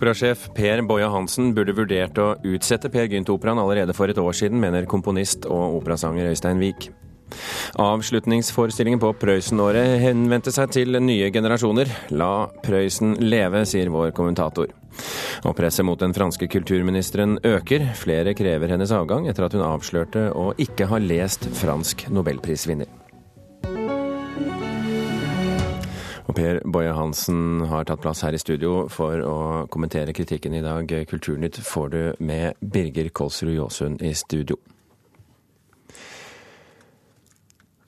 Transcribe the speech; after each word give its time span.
Operasjef 0.00 0.46
Per 0.56 0.80
Boje 0.88 1.04
Hansen 1.12 1.50
burde 1.52 1.74
vurdert 1.76 2.16
å 2.16 2.30
utsette 2.48 2.88
Per 2.88 3.04
Gynt-operaen 3.12 3.58
allerede 3.60 3.92
for 3.92 4.08
et 4.08 4.16
år 4.16 4.32
siden, 4.32 4.56
mener 4.56 4.86
komponist 4.88 5.44
og 5.44 5.74
operasanger 5.82 6.30
Øystein 6.30 6.62
Wiik. 6.62 6.86
Avslutningsforestillingen 7.76 9.02
på 9.02 9.10
Prøysen-året 9.20 9.98
henvendte 10.00 10.54
seg 10.56 10.72
til 10.72 10.96
nye 11.04 11.28
generasjoner. 11.34 11.92
La 12.16 12.48
Prøysen 12.64 13.18
leve, 13.20 13.66
sier 13.68 13.92
vår 13.92 14.14
kommentator. 14.16 14.72
Og 15.44 15.52
presset 15.60 15.84
mot 15.84 16.00
den 16.00 16.16
franske 16.16 16.48
kulturministeren 16.48 17.36
øker. 17.44 17.90
Flere 18.00 18.32
krever 18.32 18.72
hennes 18.72 18.96
avgang 18.96 19.28
etter 19.28 19.50
at 19.50 19.58
hun 19.58 19.68
avslørte 19.68 20.30
å 20.32 20.54
ikke 20.56 20.88
ha 20.88 21.04
lest 21.04 21.44
fransk 21.60 22.08
nobelprisvinner. 22.08 22.88
Per 26.40 26.62
Boje 26.64 26.92
Hansen 26.96 27.66
har 27.68 27.84
tatt 27.84 28.00
plass 28.00 28.22
her 28.24 28.32
i 28.32 28.40
studio 28.40 28.86
for 28.88 29.20
å 29.20 29.38
kommentere 29.68 30.14
kritikken 30.16 30.54
i 30.56 30.62
dag. 30.64 30.88
Kulturnytt 31.10 31.58
får 31.60 31.88
du 31.92 31.98
med 32.24 32.56
Birger 32.64 33.10
Kolsrud 33.12 33.52
Jåsund 33.52 34.00
i 34.00 34.14
studio. 34.16 34.56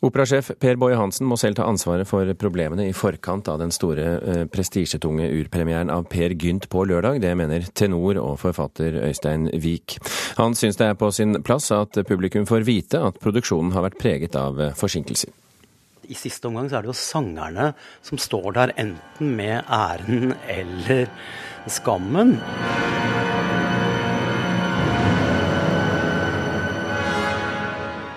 Operasjef 0.04 0.50
Per 0.60 0.76
Boje 0.76 0.98
Hansen 1.00 1.30
må 1.30 1.38
selv 1.40 1.56
ta 1.56 1.64
ansvaret 1.70 2.10
for 2.10 2.28
problemene 2.36 2.90
i 2.90 2.92
forkant 2.92 3.48
av 3.48 3.62
den 3.62 3.72
store 3.72 4.08
eh, 4.18 4.44
prestisjetunge 4.52 5.30
urpremieren 5.32 5.88
av 5.94 6.10
Per 6.12 6.34
Gynt 6.36 6.68
på 6.68 6.84
lørdag. 6.90 7.22
Det 7.24 7.32
mener 7.38 7.70
tenor 7.72 8.20
og 8.20 8.40
forfatter 8.42 9.00
Øystein 9.06 9.48
Wiik. 9.62 9.96
Han 10.36 10.58
syns 10.58 10.76
det 10.76 10.90
er 10.90 10.98
på 11.00 11.08
sin 11.14 11.40
plass 11.40 11.70
at 11.72 12.02
publikum 12.04 12.44
får 12.50 12.68
vite 12.68 13.00
at 13.00 13.22
produksjonen 13.22 13.72
har 13.72 13.88
vært 13.88 14.02
preget 14.02 14.36
av 14.36 14.60
eh, 14.60 14.76
forsinkelser 14.76 15.32
i 16.10 16.16
siste 16.18 16.48
omgang 16.50 16.70
så 16.70 16.78
er 16.78 16.84
det 16.84 16.92
jo 16.92 16.98
sangerne 16.98 17.72
som 18.02 18.18
står 18.18 18.50
der 18.58 18.74
enten 18.80 19.36
med 19.38 19.62
æren 19.70 20.34
eller 20.50 21.06
skammen. 21.70 22.38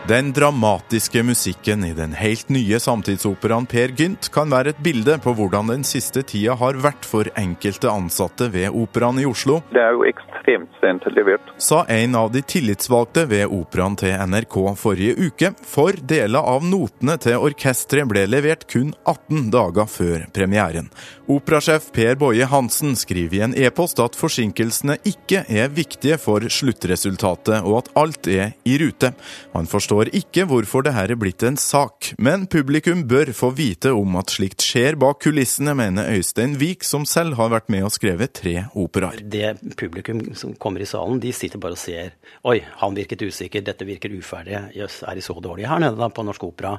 Den 0.08 0.34
dramatiske 0.34 1.24
musikken 1.24 1.86
i 1.86 1.94
den 1.94 2.12
helt 2.14 2.50
nye 2.54 2.78
samtidsoperaen 2.80 3.66
Per 3.66 3.90
Gynt 3.98 4.28
kan 4.30 4.52
være 4.54 4.76
et 4.76 4.82
bilde 4.86 5.16
på 5.18 5.32
hvordan 5.34 5.72
den 5.72 5.86
siste 5.88 6.22
tida 6.22 6.54
har 6.60 6.78
vært 6.78 7.08
for 7.10 7.26
enkelte 7.42 7.90
ansatte 7.90 8.52
ved 8.54 8.70
Operaen 8.70 9.18
i 9.18 9.26
Oslo. 9.26 9.64
Det 9.74 9.82
er 9.82 9.96
jo 9.98 10.06
ekstremt 10.06 10.78
sent 10.78 11.08
levert. 11.16 11.50
Sa 11.58 11.80
en 11.90 12.14
av 12.20 12.30
de 12.36 12.44
tillitsvalgte 12.46 13.24
ved 13.32 13.50
Operaen 13.50 13.98
til 13.98 14.14
NRK 14.30 14.60
forrige 14.78 15.16
uke, 15.26 15.52
for 15.66 15.98
deler 15.98 16.52
av 16.54 16.62
notene 16.62 17.18
til 17.26 17.42
orkesteret 17.42 18.06
ble 18.12 18.28
levert 18.30 18.68
kun 18.70 18.94
18 19.10 19.50
dager 19.58 19.90
før 19.90 20.28
premieren. 20.38 20.92
Operasjef 21.26 21.90
Per 21.98 22.22
Boje 22.22 22.46
Hansen 22.54 22.94
skriver 22.94 23.40
i 23.40 23.44
en 23.48 23.58
e-post 23.58 23.98
at 24.06 24.14
forsinkelsene 24.14 25.00
ikke 25.02 25.48
er 25.50 25.74
viktige 25.74 26.22
for 26.22 26.46
sluttresultatet, 26.46 27.66
og 27.66 27.82
at 27.82 27.92
alt 27.98 28.30
er 28.30 28.54
i 28.70 28.78
rute. 28.86 29.16
Han 29.58 29.66
forstår 29.66 29.95
forstår 29.96 30.12
ikke 30.18 30.44
hvorfor 30.50 30.84
det 30.84 30.94
her 30.94 31.12
er 31.12 31.16
blitt 31.20 31.44
en 31.44 31.56
sak, 31.58 32.14
men 32.18 32.46
publikum 32.48 33.06
bør 33.08 33.32
få 33.34 33.52
vite 33.56 33.94
om 33.96 34.18
at 34.20 34.34
slikt 34.34 34.62
skjer 34.62 34.98
bak 35.00 35.22
kulissene, 35.24 35.74
mener 35.76 36.10
Øystein 36.12 36.58
Wiik, 36.60 36.84
som 36.84 37.06
selv 37.06 37.36
har 37.36 37.50
vært 37.50 37.70
med 37.70 37.86
og 37.86 37.94
skrevet 37.94 38.34
tre 38.36 38.66
operaer. 38.76 39.22
Det 39.24 39.56
publikum 39.78 40.36
som 40.36 40.54
kommer 40.60 40.82
i 40.82 40.86
salen, 40.90 41.20
de 41.20 41.32
sitter 41.32 41.60
bare 41.60 41.78
og 41.78 41.80
ser 41.80 42.12
Oi, 42.44 42.60
han 42.82 42.96
virket 42.96 43.24
usikker, 43.24 43.64
dette 43.64 43.86
virker 43.88 44.12
uferdig, 44.12 44.60
jøss, 44.76 45.04
er 45.08 45.16
de 45.16 45.24
så 45.24 45.38
dårlige 45.40 45.70
her 45.70 45.80
nede 45.80 46.00
da 46.00 46.10
på 46.10 46.26
Norsk 46.26 46.44
Opera? 46.44 46.76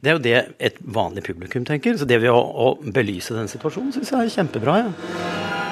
Det 0.00 0.10
er 0.10 0.16
jo 0.16 0.24
det 0.24 0.38
et 0.58 0.80
vanlig 0.80 1.26
publikum 1.26 1.66
tenker. 1.68 1.98
Så 1.98 2.08
det 2.08 2.22
ved 2.22 2.32
å, 2.32 2.40
å 2.40 2.72
belyse 2.80 3.36
den 3.36 3.50
situasjonen 3.50 3.92
syns 3.94 4.14
jeg 4.14 4.24
er 4.24 4.34
kjempebra. 4.38 4.80
Ja. 4.84 5.63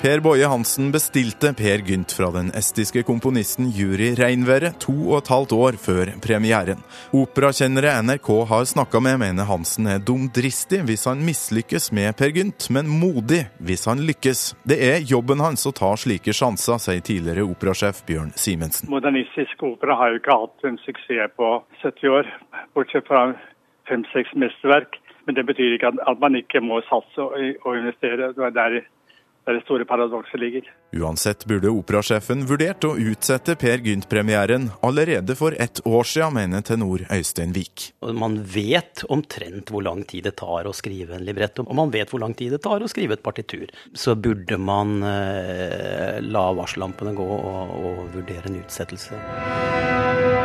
Per 0.00 0.20
Boje 0.24 0.46
Hansen 0.48 0.86
bestilte 0.92 1.50
Per 1.52 1.82
Gynt 1.84 2.12
fra 2.16 2.30
den 2.32 2.46
estiske 2.56 3.02
komponisten 3.04 3.66
Juri 3.68 4.14
Reinvere 4.16 4.70
to 4.80 4.94
og 5.10 5.18
et 5.18 5.28
halvt 5.28 5.52
år 5.52 5.76
før 5.76 6.12
premieren. 6.24 6.78
Operakjennere 7.12 7.92
NRK 8.06 8.30
har 8.48 8.64
snakka 8.70 9.02
med, 9.04 9.18
mener 9.20 9.44
Hansen 9.44 9.90
er 9.92 9.98
dumdristig 10.00 10.78
hvis 10.88 11.04
han 11.04 11.20
mislykkes 11.26 11.90
med 11.92 12.16
Per 12.16 12.32
Gynt, 12.32 12.70
men 12.72 12.88
modig 12.88 13.42
hvis 13.60 13.84
han 13.90 14.00
lykkes. 14.08 14.40
Det 14.64 14.78
er 14.86 15.04
jobben 15.04 15.42
hans 15.44 15.68
å 15.68 15.72
ta 15.76 15.90
slike 16.00 16.32
sjanser, 16.32 16.80
sier 16.80 17.04
tidligere 17.04 17.44
operasjef 17.44 18.00
Bjørn 18.08 18.32
Simensen. 18.40 18.88
Modernistisk 18.88 19.66
opera 19.68 19.98
har 20.00 20.14
jo 20.14 20.22
ikke 20.22 20.38
hatt 20.46 20.64
en 20.70 20.80
suksess 20.86 21.34
på 21.36 21.50
70 21.82 22.14
år, 22.22 22.30
bortsett 22.72 23.04
fra 23.04 23.26
fem-seks 23.90 24.32
mesterverk. 24.32 24.96
Men 25.28 25.36
det 25.36 25.44
betyr 25.44 25.76
ikke 25.76 25.92
at 25.92 26.24
man 26.24 26.40
ikke 26.40 26.64
må 26.64 26.80
satse 26.88 27.20
og 27.20 27.76
investere. 27.76 28.30
Det 28.32 28.48
er 28.48 28.56
der 28.56 28.80
der 29.46 29.56
det 29.56 29.64
store 29.64 29.86
paradokset 29.88 30.40
ligger. 30.40 30.66
Uansett 30.96 31.46
burde 31.48 31.70
operasjefen 31.72 32.44
vurdert 32.48 32.84
å 32.86 32.92
utsette 32.98 33.56
Per 33.60 33.82
Gynt-premieren 33.86 34.68
allerede 34.86 35.36
for 35.38 35.56
ett 35.58 35.80
år 35.86 36.06
siden, 36.06 36.36
mener 36.36 36.64
tenor 36.66 37.04
Øystein 37.10 37.54
Wiik. 37.56 37.90
Man 38.02 38.40
vet 38.44 39.04
omtrent 39.08 39.72
hvor 39.72 39.86
lang 39.86 40.04
tid 40.08 40.28
det 40.28 40.36
tar 40.40 40.68
å 40.68 40.74
skrive 40.76 41.16
en 41.16 41.24
libretto, 41.26 41.64
og 41.66 41.78
man 41.78 41.94
vet 41.94 42.12
hvor 42.12 42.22
lang 42.22 42.36
tid 42.38 42.56
det 42.56 42.62
tar 42.66 42.82
å 42.82 42.90
skrive 42.90 43.16
et 43.18 43.24
partitur. 43.24 43.70
Så 43.94 44.16
burde 44.18 44.60
man 44.60 45.00
eh, 45.06 46.20
la 46.24 46.46
varsellampene 46.56 47.16
gå 47.16 47.30
og, 47.40 47.74
og 47.80 48.04
vurdere 48.18 48.50
en 48.50 48.60
utsettelse. 48.64 50.39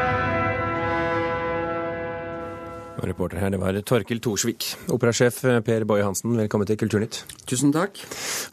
Og 2.96 3.08
reporter 3.10 3.42
her, 3.42 3.52
det 3.52 3.60
var 3.60 3.76
Torkil 3.84 4.22
Thorsvik. 4.24 4.66
Operasjef 4.94 5.42
Per 5.68 5.84
Boje 5.88 6.06
Hansen, 6.06 6.38
velkommen 6.40 6.68
til 6.70 6.78
Kulturnytt. 6.80 7.26
Tusen 7.48 7.74
takk. 7.76 8.00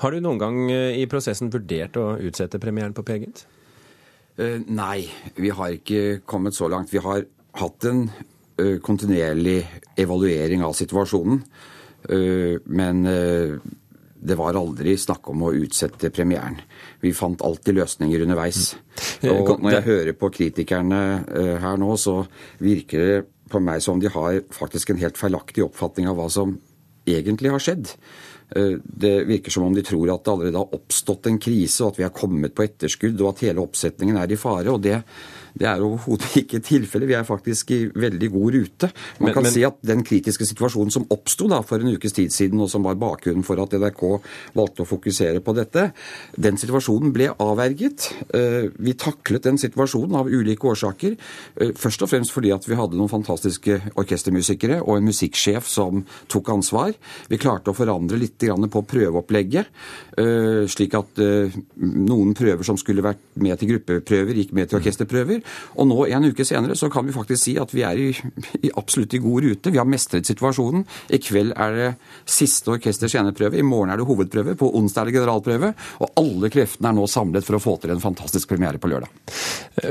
Har 0.03 0.11
du 0.11 0.19
noen 0.23 0.41
gang 0.41 0.57
eh, 0.73 0.99
i 0.99 1.07
prosessen 1.11 1.53
vurdert 1.53 1.99
å 2.01 2.17
utsette 2.19 2.59
premieren 2.63 2.95
på 2.97 3.05
Per 3.07 3.21
Gynt? 3.23 3.45
Uh, 4.41 4.59
nei, 4.67 5.07
vi 5.39 5.53
har 5.55 5.77
ikke 5.77 6.23
kommet 6.27 6.57
så 6.57 6.67
langt. 6.73 6.91
Vi 6.91 7.03
har 7.05 7.23
hatt 7.61 7.87
en 7.87 8.09
uh, 8.09 8.79
kontinuerlig 8.83 9.61
evaluering 10.01 10.65
av 10.67 10.75
situasjonen. 10.75 11.45
Uh, 12.11 12.59
men 12.67 13.05
det 14.23 14.37
var 14.39 14.59
aldri 14.59 14.97
snakk 14.99 15.29
om 15.31 15.45
å 15.47 15.53
utsette 15.55 16.11
premieren. 16.15 16.59
Vi 17.03 17.15
fant 17.15 17.43
alltid 17.47 17.79
løsninger 17.79 18.25
underveis. 18.27 18.73
Mm. 19.23 19.31
Og 19.37 19.55
når 19.63 19.77
jeg 19.77 19.87
hører 19.87 20.19
på 20.19 20.31
kritikerne 20.35 21.01
her 21.63 21.79
nå, 21.79 21.95
så 21.99 22.21
virker 22.63 23.07
det 23.07 23.23
på 23.53 23.63
meg 23.63 23.83
som 23.85 24.01
de 24.01 24.11
har 24.13 24.43
faktisk 24.55 24.93
en 24.93 25.01
helt 25.03 25.21
feilaktig 25.21 25.65
oppfatning 25.67 26.09
av 26.11 26.19
hva 26.19 26.29
som 26.33 26.57
egentlig 27.09 27.53
har 27.53 27.63
skjedd. 27.63 27.93
Eh, 28.57 28.79
det 28.83 29.15
virker 29.29 29.55
som 29.55 29.67
om 29.67 29.75
de 29.77 29.85
tror 29.87 30.13
at 30.13 30.25
det 30.25 30.33
allerede 30.33 30.61
har 30.61 30.75
oppstått 30.77 31.29
en 31.31 31.41
krise, 31.43 31.83
og 31.83 31.93
at 31.93 32.01
vi 32.01 32.07
har 32.07 32.17
kommet 32.17 32.55
på 32.57 32.67
etterskudd, 32.67 33.21
og 33.21 33.33
at 33.33 33.47
hele 33.47 33.65
oppsetningen 33.65 34.19
er 34.21 34.33
i 34.33 34.41
fare. 34.41 34.71
og 34.71 34.83
det 34.83 35.03
det 35.59 35.69
er 35.69 35.83
overhodet 35.85 36.37
ikke 36.41 36.61
tilfellet. 36.65 37.09
Vi 37.11 37.17
er 37.17 37.27
faktisk 37.29 37.73
i 37.75 37.81
veldig 37.93 38.31
god 38.33 38.57
rute. 38.57 38.91
Man 39.19 39.29
men, 39.29 39.35
kan 39.37 39.47
men... 39.47 39.53
si 39.55 39.65
at 39.67 39.79
den 39.85 40.05
kritiske 40.07 40.47
situasjonen 40.49 40.93
som 40.95 41.07
oppsto 41.13 41.49
for 41.67 41.83
en 41.83 41.93
ukes 41.97 42.15
tid 42.17 42.33
siden, 42.33 42.61
og 42.63 42.71
som 42.71 42.85
var 42.87 42.99
bakgrunnen 43.01 43.45
for 43.45 43.61
at 43.61 43.75
NRK 43.77 44.03
valgte 44.57 44.85
å 44.85 44.89
fokusere 44.89 45.43
på 45.45 45.55
dette, 45.57 45.89
den 46.37 46.59
situasjonen 46.61 47.12
ble 47.15 47.31
avverget. 47.43 48.09
Eh, 48.35 48.71
vi 48.79 48.95
taklet 48.99 49.45
den 49.49 49.61
situasjonen 49.61 50.17
av 50.21 50.31
ulike 50.31 50.71
årsaker. 50.71 51.17
Eh, 51.57 51.75
først 51.77 52.07
og 52.07 52.12
fremst 52.12 52.35
fordi 52.35 52.53
at 52.55 52.67
vi 52.69 52.79
hadde 52.79 52.99
noen 52.99 53.12
fantastiske 53.12 53.81
orkestermusikere 53.99 54.81
og 54.83 54.97
en 54.99 55.11
musikksjef 55.11 55.69
som 55.69 56.05
tok 56.33 56.53
ansvar. 56.55 56.95
Vi 57.29 57.41
klarte 57.43 57.73
å 57.73 57.77
forandre 57.77 58.21
litt 58.21 58.41
på 58.43 58.81
prøveopplegget, 58.89 59.67
eh, 60.19 60.65
slik 60.67 60.95
at 60.99 61.21
noen 61.77 62.33
prøver 62.35 62.65
som 62.67 62.79
skulle 62.81 63.05
vært 63.05 63.21
med 63.37 63.59
til 63.59 63.75
gruppeprøver, 63.75 64.35
gikk 64.35 64.53
med 64.57 64.71
til 64.71 64.81
orkesterprøver. 64.81 65.42
Og 65.77 65.89
nå, 65.91 65.99
en 66.09 66.29
uke 66.31 66.47
senere, 66.47 66.77
så 66.79 66.91
kan 66.93 67.06
vi 67.06 67.15
faktisk 67.15 67.43
si 67.43 67.56
at 67.61 67.73
vi 67.75 67.85
er 67.87 68.00
i, 68.00 68.11
i 68.62 68.73
absolutt 68.79 69.17
i 69.17 69.23
god 69.23 69.47
rute. 69.47 69.73
Vi 69.73 69.81
har 69.81 69.89
mestret 69.89 70.29
situasjonen. 70.29 70.85
I 71.12 71.21
kveld 71.23 71.55
er 71.56 71.79
det 71.79 71.91
siste 72.29 72.75
orkesters 72.75 73.12
sceneprøve. 73.15 73.59
I 73.59 73.67
morgen 73.67 73.93
er 73.93 74.00
det 74.00 74.09
hovedprøve. 74.09 74.56
På 74.59 74.71
onsdag 74.79 75.06
er 75.06 75.11
det 75.11 75.19
generalprøve. 75.21 75.73
Og 76.03 76.23
alle 76.23 76.53
kreftene 76.53 76.93
er 76.93 76.99
nå 76.99 77.09
samlet 77.11 77.47
for 77.47 77.59
å 77.59 77.62
få 77.62 77.77
til 77.83 77.94
en 77.94 78.03
fantastisk 78.03 78.50
premiere 78.53 78.81
på 78.83 78.91
lørdag. 78.93 79.11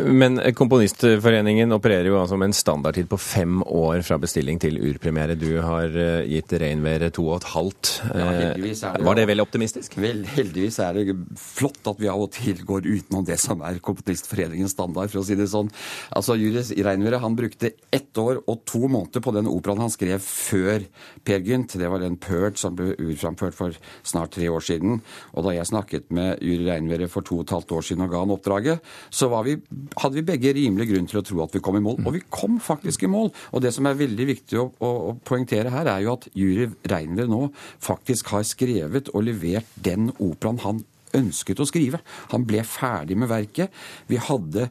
Men 0.07 0.39
Komponistforeningen 0.57 1.73
opererer 1.73 2.11
jo 2.11 2.19
altså 2.21 2.37
med 2.39 2.51
en 2.51 2.57
standardtid 2.57 3.09
på 3.09 3.17
fem 3.21 3.61
år 3.65 4.03
fra 4.05 4.17
bestilling 4.21 4.59
til 4.61 4.77
urpremiere. 4.91 5.37
Du 5.39 5.49
har 5.63 5.89
eh, 5.89 6.27
gitt 6.29 6.53
Reinværet 6.61 7.15
to 7.17 7.25
og 7.29 7.39
et 7.39 7.49
halvt. 7.53 7.91
Ja, 8.11 8.29
det, 8.55 8.75
Var 9.05 9.17
det 9.17 9.27
vel 9.29 9.43
optimistisk? 9.43 9.97
Vel, 10.01 10.23
heldigvis 10.35 10.79
er 10.83 10.97
det 10.97 11.15
flott 11.39 11.89
at 11.89 12.01
vi 12.01 12.09
av 12.11 12.21
og 12.21 12.31
til 12.35 12.61
går 12.67 12.87
utenom 12.87 13.25
det 13.27 13.39
som 13.41 13.63
er 13.65 13.81
Komponistforeningens 13.83 14.75
standard, 14.75 15.11
for 15.11 15.21
å 15.21 15.25
si 15.27 15.37
det 15.39 15.40
det 15.41 15.49
sånn. 15.51 15.71
Altså, 16.15 16.37
Julius 16.39 16.71
Reinværet 16.75 17.23
han 17.23 17.37
brukte 17.37 17.73
ett 17.93 18.17
år 18.21 18.41
og 18.45 18.63
to 18.69 18.85
måneder 18.87 19.23
på 19.23 19.33
den 19.35 19.49
operaen 19.51 19.83
han 19.83 19.93
skrev 19.93 20.21
før 20.23 20.85
Per 21.27 21.45
Gynt. 21.45 21.77
Det 21.79 21.89
var 21.91 22.03
den 22.03 22.19
Pert 22.21 22.59
som 22.61 22.77
ble 22.77 22.93
urframført 22.95 23.57
for 23.57 23.77
snart 24.07 24.35
tre 24.37 24.49
år 24.51 24.63
siden. 24.65 25.01
Og 25.35 25.47
da 25.47 25.55
jeg 25.55 25.69
snakket 25.69 26.11
med 26.13 26.41
Juri 26.45 26.69
Reinværet 26.69 27.11
for 27.11 27.25
to 27.25 27.41
og 27.41 27.47
et 27.47 27.55
halvt 27.55 27.75
år 27.77 27.87
siden 27.87 28.05
og 28.05 28.13
ga 28.13 28.23
han 28.23 28.35
oppdraget, 28.35 28.85
så 29.09 29.29
vi, 29.45 29.57
hadde 29.97 30.17
vi 30.19 30.25
begge 30.27 30.53
rimelig 30.57 30.89
grunn 30.91 31.09
til 31.09 31.21
å 31.21 31.25
tro 31.25 31.43
at 31.45 31.55
vi 31.55 31.63
kom 31.63 31.79
i 31.79 31.83
mål. 31.83 32.01
Og 32.05 32.15
vi 32.17 32.23
kom 32.29 32.59
faktisk 32.61 33.05
i 33.07 33.11
mål. 33.11 33.31
Og 33.51 33.63
det 33.63 33.73
som 33.75 33.87
er 33.89 33.99
veldig 33.99 34.29
viktig 34.29 34.61
å, 34.61 34.69
å, 34.79 34.93
å 35.11 35.17
poengtere 35.25 35.73
her, 35.73 35.89
er 35.89 36.05
jo 36.05 36.15
at 36.17 36.29
Juri 36.37 36.69
Reinværet 36.91 37.31
nå 37.31 37.47
faktisk 37.81 38.33
har 38.35 38.47
skrevet 38.47 39.11
og 39.15 39.25
levert 39.27 39.69
den 39.75 40.11
operaen 40.19 40.61
han 40.65 40.83
ønsket 41.17 41.59
å 41.59 41.67
skrive. 41.67 42.01
Han 42.31 42.45
ble 42.47 42.63
ferdig 42.67 43.17
med 43.19 43.31
verket. 43.31 43.71
Vi 44.07 44.19
hadde 44.21 44.69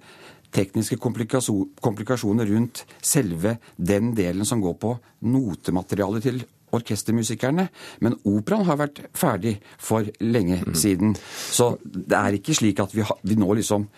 tekniske 0.55 0.99
komplikasjoner 1.01 2.49
rundt 2.51 2.85
selve 3.03 3.57
den 3.77 4.15
delen 4.17 4.47
som 4.49 4.63
går 4.63 4.79
på 4.81 4.95
notematerialet 5.27 6.27
til 6.27 6.43
orkestermusikerne. 6.75 7.69
Men 8.05 8.19
operaen 8.29 8.67
har 8.69 8.79
vært 8.81 9.03
ferdig 9.17 9.57
for 9.79 10.07
lenge 10.23 10.61
mm. 10.63 10.75
siden. 10.79 11.15
Så 11.51 11.75
det 11.85 12.19
er 12.19 12.39
ikke 12.39 12.57
slik 12.57 12.83
at 12.83 12.95
vi, 12.95 13.05
har, 13.07 13.19
vi 13.27 13.39
nå 13.39 13.51
liksom 13.59 13.89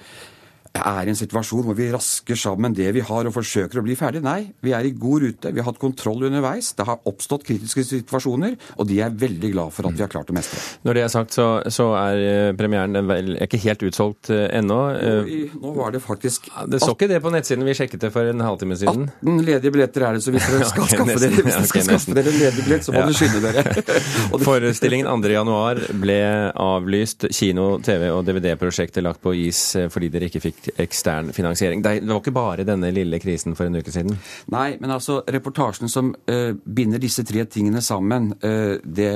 er 0.81 1.09
i 1.09 1.13
en 1.13 1.19
situasjon 1.19 1.67
hvor 1.67 1.77
vi 1.77 1.91
rasker 1.93 2.39
sammen 2.39 2.75
det 2.77 2.89
vi 2.97 3.03
har 3.05 3.29
og 3.29 3.35
forsøker 3.35 3.81
å 3.81 3.85
bli 3.85 3.97
ferdig. 3.99 4.23
Nei, 4.25 4.53
vi 4.65 4.73
er 4.77 4.87
i 4.89 4.95
god 4.97 5.27
rute. 5.27 5.53
Vi 5.53 5.61
har 5.61 5.69
hatt 5.69 5.81
kontroll 5.83 6.25
underveis. 6.29 6.73
Det 6.79 6.87
har 6.89 7.03
oppstått 7.09 7.45
kritiske 7.49 7.85
situasjoner, 7.89 8.57
og 8.79 8.89
de 8.89 9.01
er 9.05 9.13
veldig 9.13 9.53
glad 9.53 9.75
for 9.77 9.89
at 9.89 9.99
vi 9.99 10.05
har 10.05 10.13
klart 10.13 10.33
å 10.33 10.37
mestre. 10.37 10.61
Når 10.87 10.99
det 10.99 11.05
er 11.05 11.13
sagt, 11.13 11.37
så, 11.37 11.49
så 11.73 11.91
er 11.99 12.23
eh, 12.23 12.53
premieren 12.57 12.97
vel 13.09 13.37
ikke 13.45 13.61
helt 13.67 13.85
utsolgt 13.89 14.33
uh, 14.33 14.47
ennå. 14.55 14.79
Uh, 14.97 15.53
nå 15.61 15.75
var 15.77 15.93
det 15.95 16.03
faktisk 16.05 16.49
Det 16.71 16.81
så 16.83 16.93
ikke 16.95 17.11
det 17.11 17.21
på 17.25 17.33
nettsiden. 17.35 17.67
Vi 17.69 17.77
sjekket 17.77 18.07
det 18.07 18.13
for 18.15 18.33
en 18.33 18.45
halvtime 18.45 18.79
siden. 18.81 19.09
18 19.21 19.45
ledige 19.45 19.75
billetter 19.75 20.07
er 20.09 20.17
det, 20.17 20.25
så 20.25 20.35
hvis 20.35 20.49
dere 20.49 20.69
skal 20.73 20.87
okay, 20.87 20.97
skaffe 20.97 21.19
dere 21.21 21.37
hvis 21.37 21.59
dere 21.59 21.69
skal 21.69 21.85
okay, 21.85 21.89
skaffe 21.91 22.17
dere 22.17 22.33
en 22.33 22.41
ledig 22.41 22.67
billett, 22.67 22.87
så 22.87 22.95
må 22.95 23.03
ja. 23.03 23.11
dere 23.11 23.19
skynde 23.21 23.45
dere. 23.45 24.43
Forestillingen 24.49 25.11
2.1 25.23 26.01
ble 26.03 26.21
avlyst. 26.65 27.29
Kino-, 27.33 27.77
TV- 27.85 28.11
og 28.15 28.25
DVD-prosjektet 28.29 29.05
lagt 29.05 29.23
på 29.23 29.35
is 29.37 29.63
fordi 29.93 30.09
dere 30.13 30.31
ikke 30.31 30.43
fikk 30.43 30.62
ekstern 30.83 31.33
finansiering. 31.35 31.83
Det 31.83 32.01
var 32.07 32.23
ikke 32.23 32.35
bare 32.35 32.67
denne 32.69 32.93
lille 32.95 33.21
krisen 33.23 33.57
for 33.59 33.69
en 33.69 33.81
uke 33.81 33.93
siden? 33.95 34.17
Nei, 34.53 34.77
men 34.81 34.95
altså 34.95 35.21
reportasjen 35.27 35.91
som 35.93 36.15
uh, 36.31 36.51
binder 36.65 37.03
disse 37.03 37.25
tre 37.27 37.47
tingene 37.51 37.83
sammen, 37.85 38.33
uh, 38.45 38.79
det 38.83 39.13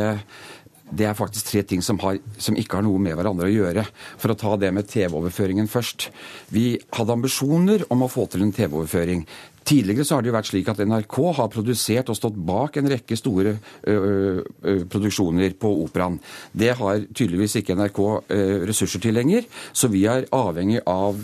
det 0.87 1.03
er 1.09 1.17
faktisk 1.19 1.49
tre 1.49 1.65
ting 1.67 1.81
som, 1.83 1.99
har, 1.99 2.21
som, 2.39 2.55
ikke 2.55 2.79
har 2.79 2.85
noe 2.87 3.01
med 3.03 3.17
hverandre 3.19 3.49
å 3.49 3.51
gjøre. 3.51 3.83
For 4.23 4.31
å 4.31 4.39
ta 4.39 4.53
det 4.61 4.71
med 4.75 4.87
TV-overføringen 4.87 5.67
først. 5.71 6.13
Vi 6.55 6.77
hadde 6.95 7.17
ambisjoner 7.17 7.83
om 7.91 8.05
å 8.07 8.11
få 8.11 8.29
til 8.31 8.45
en 8.47 8.55
TV-overføring. 8.55 9.25
Tidligere 9.67 10.07
så 10.07 10.17
har 10.17 10.23
det 10.23 10.31
jo 10.31 10.37
vært 10.37 10.51
slik 10.51 10.69
at 10.71 10.81
NRK 10.87 11.17
har 11.41 11.51
produsert 11.51 12.11
og 12.13 12.19
stått 12.19 12.37
bak 12.49 12.77
en 12.79 12.91
rekke 12.93 13.19
store 13.19 13.57
ø, 13.57 13.95
ø, 13.97 14.75
produksjoner 14.93 15.57
på 15.59 15.73
operaen. 15.83 16.21
Det 16.53 16.73
har 16.79 17.03
tydeligvis 17.11 17.59
ikke 17.61 17.75
NRK 17.79 18.01
ø, 18.07 18.41
ressurser 18.69 19.03
til 19.03 19.17
lenger, 19.19 19.49
så 19.75 19.91
vi 19.91 20.05
er 20.11 20.29
avhengig 20.35 20.85
av 20.87 21.19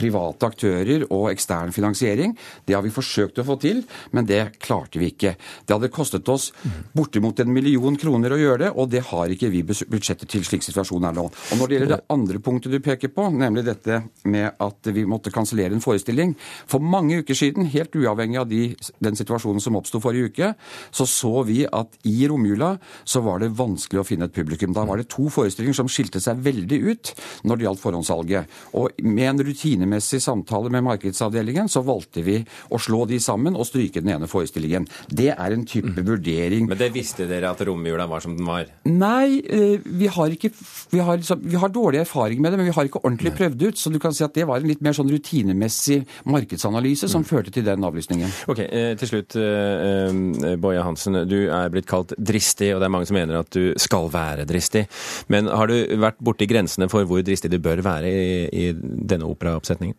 private 0.00 0.48
aktører 0.48 1.04
og 1.10 1.28
ekstern 1.32 1.74
finansiering. 1.74 2.36
Det 2.66 2.76
har 2.76 2.84
vi 2.84 2.92
forsøkt 2.94 3.40
å 3.42 3.46
få 3.46 3.56
til, 3.60 3.82
men 4.16 4.28
det 4.28 4.40
klarte 4.62 5.00
vi 5.00 5.10
ikke. 5.12 5.34
Det 5.66 5.76
hadde 5.76 5.92
kostet 5.92 6.28
oss 6.32 6.50
bortimot 6.96 7.42
en 7.42 7.52
million 7.52 7.96
kroner 8.00 8.34
å 8.34 8.40
gjøre 8.40 8.62
det, 8.64 8.70
og 8.74 8.90
det 8.92 9.04
har 9.10 9.34
ikke 9.34 9.50
vi 9.52 9.64
budsjettet 9.66 10.30
til 10.30 10.46
slik 10.46 10.64
situasjonen 10.66 11.10
er 11.10 11.18
nå. 11.18 11.26
Og 11.30 11.60
Når 11.60 11.66
det 11.66 11.78
gjelder 11.78 11.94
det 11.96 12.00
andre 12.14 12.42
punktet 12.44 12.74
du 12.74 12.80
peker 12.84 13.12
på, 13.14 13.28
nemlig 13.34 13.66
dette 13.66 14.02
med 14.30 14.54
at 14.60 14.92
vi 14.94 15.06
måtte 15.08 15.32
kansellere 15.34 15.74
en 15.74 15.82
forestilling 15.82 16.32
For 16.70 16.82
mange 16.82 17.20
uker 17.22 17.36
siden, 17.36 17.66
helt 17.80 17.96
uavhengig 17.96 18.40
av 18.40 18.48
de, 18.50 18.62
den 19.02 19.18
situasjonen 19.18 19.62
som 19.62 19.78
oppsto 19.78 20.00
forrige 20.02 20.30
uke, 20.30 20.52
så 20.94 21.06
så 21.08 21.42
vi 21.48 21.62
at 21.66 21.96
i 22.08 22.28
romjula 22.30 22.74
så 23.04 23.22
var 23.24 23.42
det 23.42 23.52
vanskelig 23.58 24.02
å 24.02 24.06
finne 24.06 24.28
et 24.28 24.36
publikum. 24.36 24.74
Da 24.76 24.84
var 24.88 25.00
det 25.00 25.08
to 25.12 25.28
forestillinger 25.32 25.80
som 25.80 25.90
skilte 25.90 26.22
seg 26.22 26.40
veldig 26.44 26.80
ut 26.90 27.12
når 27.48 27.58
det 27.58 27.66
gjaldt 27.66 27.84
forhåndssalget. 27.84 28.58
Og 28.78 29.02
med 29.06 29.26
en 29.32 29.44
rutinemessig 29.50 30.22
samtale 30.24 30.72
med 30.72 30.84
markedsavdelingen 30.86 31.70
så 31.72 31.82
valgte 31.86 32.24
vi 32.26 32.38
å 32.70 32.80
slå 32.80 33.04
de 33.10 33.20
sammen 33.22 33.56
og 33.56 33.68
stryke 33.68 34.02
den 34.02 34.14
ene 34.16 34.30
forestillingen. 34.30 34.88
Det 35.08 35.30
er 35.34 35.56
en 35.56 35.66
type 35.68 36.04
vurdering 36.06 36.68
Men 36.70 36.78
det 36.80 36.90
visste 36.94 37.26
dere 37.30 37.52
at 37.52 37.62
romjula 37.66 38.06
var 38.10 38.24
som 38.24 38.36
den 38.36 38.48
var? 38.48 38.68
Nei, 38.88 39.40
eh, 39.40 39.80
vi 39.84 40.10
har 40.10 40.32
ikke 40.34 40.52
vi 40.90 40.98
har, 41.04 41.20
vi 41.20 41.56
har 41.60 41.68
dårlig 41.72 42.00
erfaring 42.00 42.40
med 42.42 42.52
det, 42.52 42.58
men 42.58 42.68
vi 42.68 42.74
har 42.74 42.88
ikke 42.88 43.02
ordentlig 43.04 43.32
prøvd 43.36 43.62
ut. 43.68 43.78
Så 43.78 43.92
du 43.92 43.98
kan 44.02 44.14
si 44.16 44.24
at 44.26 44.34
det 44.34 44.46
var 44.48 44.60
en 44.60 44.68
litt 44.70 44.82
mer 44.84 44.96
sånn 44.96 45.10
rutinemessig 45.10 46.02
markedsanalyse 46.30 47.08
som 47.10 47.22
mm. 47.22 47.28
førte 47.30 47.54
til 47.54 47.66
den 47.66 47.69
den 47.70 47.86
avlysningen. 47.86 48.32
Ok, 48.50 48.62
eh, 48.66 48.92
Til 49.00 49.12
slutt, 49.12 49.36
eh, 49.36 50.12
eh, 50.50 50.56
Boje 50.60 50.84
Hansen. 50.84 51.22
Du 51.28 51.38
er 51.48 51.72
blitt 51.72 51.88
kalt 51.90 52.14
dristig, 52.18 52.74
og 52.74 52.80
det 52.80 52.88
er 52.88 52.94
mange 52.94 53.08
som 53.08 53.18
mener 53.18 53.40
at 53.40 53.50
du 53.50 53.72
skal 53.80 54.10
være 54.12 54.46
dristig. 54.48 54.86
Men 55.28 55.48
har 55.48 55.70
du 55.70 55.76
vært 56.00 56.20
borti 56.22 56.48
grensene 56.50 56.90
for 56.90 57.08
hvor 57.08 57.22
dristig 57.24 57.50
du 57.50 57.58
bør 57.62 57.82
være 57.84 58.10
i, 58.10 58.48
i 58.52 58.72
denne 58.74 59.28
operaoppsetningen? 59.28 59.96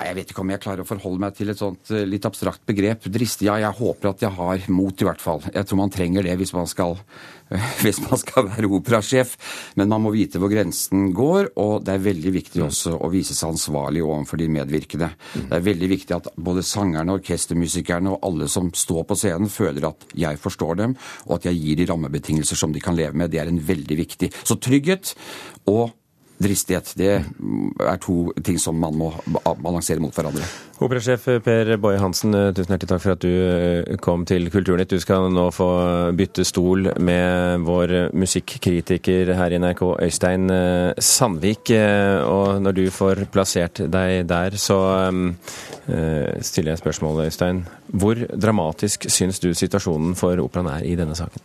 Jeg 0.00 0.16
vet 0.16 0.30
ikke 0.32 0.40
om 0.40 0.50
jeg 0.52 0.62
klarer 0.62 0.80
å 0.80 0.88
forholde 0.88 1.20
meg 1.20 1.34
til 1.36 1.52
et 1.52 1.60
sånt 1.60 1.90
eh, 1.92 2.06
litt 2.08 2.24
abstrakt 2.24 2.62
begrep. 2.68 3.04
Dristig, 3.12 3.50
ja. 3.50 3.58
Jeg 3.60 3.76
håper 3.76 4.10
at 4.10 4.24
jeg 4.24 4.32
har 4.32 4.64
mot, 4.72 4.94
i 4.96 5.06
hvert 5.06 5.20
fall. 5.20 5.44
Jeg 5.52 5.68
tror 5.68 5.80
man 5.82 5.92
trenger 5.92 6.24
det 6.24 6.36
hvis 6.40 6.54
man 6.56 6.68
skal, 6.70 6.96
hvis 7.82 8.00
man 8.06 8.20
skal 8.22 8.48
være 8.48 8.70
operasjef. 8.80 9.34
Men 9.76 9.92
man 9.92 10.04
må 10.06 10.14
vite 10.14 10.40
hvor 10.40 10.52
grensen 10.52 11.10
går, 11.16 11.52
og 11.60 11.84
det 11.84 11.94
er 11.94 12.06
veldig 12.06 12.34
viktig 12.38 12.64
også 12.64 12.96
å 12.96 13.12
vise 13.12 13.36
seg 13.36 13.52
ansvarlig 13.52 14.04
overfor 14.06 14.40
de 14.40 14.48
medvirkende. 14.56 15.12
Det 15.36 15.60
er 15.60 15.68
veldig 15.68 15.92
viktig 15.92 16.16
at 16.16 16.32
både 16.40 16.64
sangerne, 16.64 17.18
orkestermusikerne 17.20 18.16
og 18.16 18.24
alle 18.30 18.48
som 18.52 18.72
står 18.72 19.04
på 19.10 19.20
scenen, 19.20 19.52
føler 19.52 19.90
at 19.92 20.08
jeg 20.16 20.40
forstår 20.40 20.80
dem, 20.80 20.96
og 21.28 21.38
at 21.38 21.50
jeg 21.50 21.60
gir 21.60 21.80
de 21.80 21.90
rammebetingelser 21.92 22.56
som 22.56 22.72
de 22.72 22.80
kan 22.82 22.96
leve 22.96 23.20
med. 23.20 23.32
Det 23.32 23.44
er 23.44 23.52
en 23.52 23.64
veldig 23.68 24.00
viktig. 24.00 24.32
Så 24.48 24.56
trygghet 24.56 25.12
og 25.68 25.90
dristighet. 26.40 26.92
Det 26.96 27.12
er 27.20 28.00
to 28.02 28.30
ting 28.44 28.58
som 28.60 28.78
man 28.80 28.96
må 28.96 29.10
balansere 29.60 30.02
mot 30.02 30.14
hverandre. 30.14 30.46
Operasjef 30.80 31.26
Per 31.44 31.74
Boje 31.80 32.00
Hansen, 32.00 32.32
tusen 32.56 32.72
hjertelig 32.72 32.88
takk 32.88 33.02
for 33.02 33.12
at 33.12 33.24
du 33.24 33.28
eh, 33.28 33.98
kom 34.00 34.24
til 34.28 34.48
Kulturnytt. 34.52 34.94
Du 34.94 35.02
skal 35.02 35.28
nå 35.32 35.50
få 35.52 35.68
bytte 36.16 36.46
stol 36.48 36.88
med 36.96 37.66
vår 37.66 37.94
musikkritiker 38.16 39.34
her 39.36 39.52
i 39.52 39.60
NRK, 39.60 39.84
Øystein 40.08 40.48
eh, 40.54 40.96
Sandvik. 40.96 41.74
Eh, 41.76 42.24
og 42.24 42.62
når 42.64 42.78
du 42.78 42.84
får 42.94 43.26
plassert 43.32 43.84
deg 43.92 44.24
der, 44.30 44.56
så 44.56 44.80
stiller 46.40 46.72
jeg 46.72 46.80
spørsmålet, 46.80 47.28
Øystein. 47.28 47.64
Hvor 47.90 48.18
dramatisk 48.30 49.08
syns 49.10 49.40
du 49.42 49.50
situasjonen 49.56 50.14
for 50.16 50.38
operaen 50.40 50.70
er 50.78 50.86
i 50.86 50.96
denne 50.96 51.16
saken? 51.18 51.42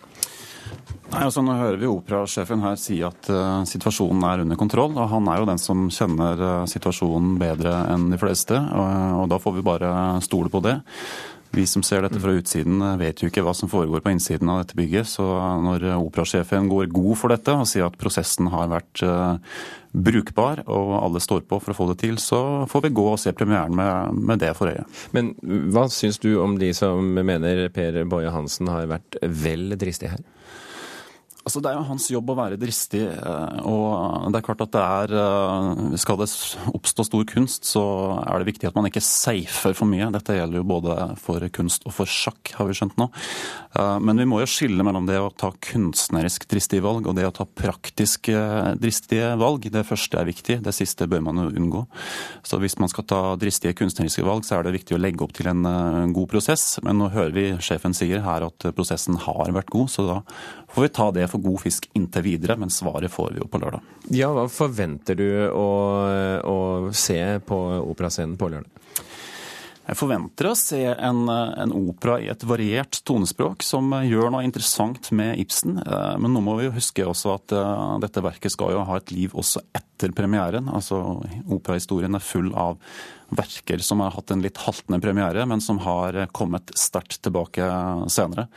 Nei, 1.14 1.22
altså 1.22 1.44
Nå 1.46 1.54
hører 1.60 1.78
vi 1.80 1.90
operasjefen 1.90 2.64
her 2.66 2.80
si 2.82 2.98
at 3.06 3.30
uh, 3.30 3.62
situasjonen 3.68 4.26
er 4.26 4.42
under 4.46 4.58
kontroll. 4.60 4.96
og 4.98 5.12
Han 5.14 5.30
er 5.30 5.42
jo 5.42 5.48
den 5.52 5.62
som 5.62 5.86
kjenner 5.94 6.42
uh, 6.42 6.66
situasjonen 6.70 7.38
bedre 7.42 7.78
enn 7.94 8.10
de 8.14 8.20
fleste. 8.22 8.58
Og, 8.58 9.22
og, 9.22 9.30
da 9.32 9.40
får 9.42 9.56
vi 9.60 9.66
bare 9.66 9.94
stole 10.26 10.52
på 10.52 10.64
det. 10.66 10.80
Vi 11.56 11.64
som 11.70 11.86
ser 11.88 12.04
dette 12.04 12.20
fra 12.20 12.34
utsiden, 12.36 12.82
eh, 12.84 12.98
vet 13.00 13.22
jo 13.22 13.30
ikke 13.30 13.40
hva 13.46 13.54
som 13.56 13.70
foregår 13.72 14.02
på 14.04 14.12
innsiden 14.12 14.50
av 14.52 14.58
dette 14.60 14.76
bygget. 14.76 15.08
Så 15.08 15.24
når 15.64 15.86
operasjefen 15.94 16.68
går 16.68 16.90
god 16.92 17.16
for 17.22 17.32
dette 17.32 17.54
og 17.56 17.70
sier 17.70 17.86
at 17.88 17.96
prosessen 18.02 18.50
har 18.52 18.68
vært 18.74 19.06
brukbar, 19.96 20.66
og 20.68 20.92
alle 21.00 21.22
står 21.24 21.46
på 21.48 21.62
for 21.64 21.72
å 21.72 21.78
få 21.78 21.88
det 21.94 22.00
til, 22.04 22.20
så 22.20 22.42
får 22.68 22.88
vi 22.88 22.94
gå 22.98 23.06
og 23.14 23.22
se 23.22 23.32
premieren 23.32 23.76
med, 23.78 24.20
med 24.20 24.44
det 24.44 24.52
for 24.58 24.74
øye. 24.74 24.84
Men 25.16 25.32
hva 25.72 25.86
syns 25.94 26.20
du 26.20 26.34
om 26.44 26.58
de 26.60 26.74
som 26.76 27.00
mener 27.00 27.70
Per 27.72 28.02
Boje 28.12 28.34
Hansen 28.36 28.68
har 28.74 28.90
vært 28.92 29.16
vel 29.24 29.78
dristig 29.80 30.12
her? 30.12 30.26
Altså, 31.46 31.62
det 31.62 31.70
er 31.70 31.76
jo 31.78 31.86
hans 31.86 32.08
jobb 32.10 32.32
å 32.34 32.36
være 32.40 32.58
dristig. 32.58 33.04
Eh, 33.06 33.58
og 33.70 34.32
det 34.34 34.40
er 34.40 34.46
klart 34.48 34.64
at 34.66 34.72
det 34.74 34.82
er 34.82 35.12
eh, 35.14 35.98
Skal 36.02 36.18
det 36.18 36.26
oppstå 36.74 37.06
stor 37.06 37.26
kunst, 37.30 37.68
så 37.70 37.84
er 38.24 38.42
det 38.42 38.48
viktig 38.50 38.72
at 38.72 38.78
man 38.78 38.90
ikke 38.90 39.04
safer 39.06 39.76
for 39.78 39.86
mye. 39.86 40.08
Dette 40.16 40.40
gjelder 40.40 40.58
jo 40.58 40.66
både 40.66 40.96
for 41.22 41.46
kunst 41.54 41.86
og 41.86 41.94
for 41.94 42.10
sjakk, 42.10 42.50
har 42.58 42.66
vi 42.66 42.78
skjønt 42.80 42.98
nå. 42.98 43.12
Eh, 43.78 43.98
men 44.02 44.24
vi 44.24 44.26
må 44.32 44.40
jo 44.42 44.50
skille 44.50 44.82
mellom 44.88 45.06
det 45.06 45.20
å 45.22 45.30
ta 45.38 45.52
kunstnerisk 45.54 46.48
dristige 46.50 46.82
valg 46.88 47.12
og 47.12 47.14
det 47.20 47.28
å 47.30 47.36
ta 47.36 47.46
praktisk 47.46 48.32
dristige 48.82 49.36
valg. 49.38 49.70
Det 49.70 49.86
første 49.86 50.18
er 50.18 50.32
viktig, 50.32 50.58
det 50.66 50.74
siste 50.74 51.06
bør 51.12 51.28
man 51.28 51.44
jo 51.44 51.54
unngå. 51.62 51.84
Så 52.42 52.58
hvis 52.64 52.80
man 52.82 52.90
skal 52.90 53.06
ta 53.06 53.22
dristige 53.38 53.78
kunstneriske 53.78 54.26
valg, 54.26 54.50
så 54.50 54.58
er 54.58 54.66
det 54.66 54.74
viktig 54.80 54.98
å 54.98 55.02
legge 55.04 55.22
opp 55.28 55.38
til 55.38 55.54
en 55.54 55.62
god 56.16 56.34
prosess. 56.34 56.80
Men 56.82 56.98
nå 56.98 57.14
hører 57.14 57.38
vi 57.38 57.48
sjefen 57.62 57.94
sier 57.94 58.26
her 58.26 58.50
at 58.50 58.70
prosessen 58.74 59.22
har 59.28 59.54
vært 59.54 59.70
god, 59.76 59.94
så 59.94 60.10
da 60.10 60.20
får 60.76 60.82
vi 60.82 60.90
ta 60.90 61.12
det 61.12 61.28
for 61.32 61.40
god 61.40 61.62
fisk 61.64 61.90
inntil 61.96 62.26
videre, 62.26 62.58
men 62.60 62.70
svaret 62.74 63.12
får 63.12 63.32
vi 63.32 63.40
jo 63.40 63.48
på 63.48 63.62
lørdag. 63.62 63.84
Ja, 64.12 64.34
Hva 64.36 64.50
forventer 64.52 65.16
du 65.16 65.30
å, 65.48 65.68
å 66.44 66.58
se 66.92 67.20
på 67.48 67.60
operascenen 67.80 68.36
på 68.40 68.52
lørdag? 68.52 68.76
Jeg 69.86 70.00
forventer 70.00 70.50
å 70.50 70.56
se 70.58 70.82
en, 70.82 71.28
en, 71.30 71.74
opera 71.78 72.18
i 72.20 72.28
et 72.34 72.44
variert 72.44 72.98
tonespråk 73.06 73.64
som 73.64 73.94
gjør 74.04 74.32
noe 74.34 74.44
interessant 74.44 75.12
med 75.14 75.38
Ibsen. 75.44 75.78
Eh, 75.78 76.16
men 76.20 76.34
nå 76.34 76.42
må 76.42 76.58
vi 76.58 76.66
jo 76.66 76.74
huske 76.74 77.06
også 77.06 77.36
at 77.38 77.54
uh, 77.54 77.96
dette 78.02 78.24
verket 78.26 78.52
skal 78.52 78.74
jo 78.74 78.82
ha 78.88 78.98
et 78.98 79.14
liv 79.14 79.32
også 79.38 79.62
etter 79.78 79.86
etter 79.96 80.12
premieren. 80.12 80.68
Altså, 80.70 81.00
Operahistorien 81.48 82.16
er 82.16 82.24
full 82.24 82.52
av 82.54 82.78
verker 83.30 83.78
som 83.78 84.00
har 84.00 84.12
hatt 84.12 84.32
en 84.32 84.42
litt 84.42 84.58
haltende 84.58 85.00
premiere, 85.02 85.46
men 85.46 85.62
som 85.62 85.80
har 85.82 86.28
kommet 86.36 86.72
sterkt 86.78 87.22
tilbake 87.26 87.66
senere. 88.12 88.48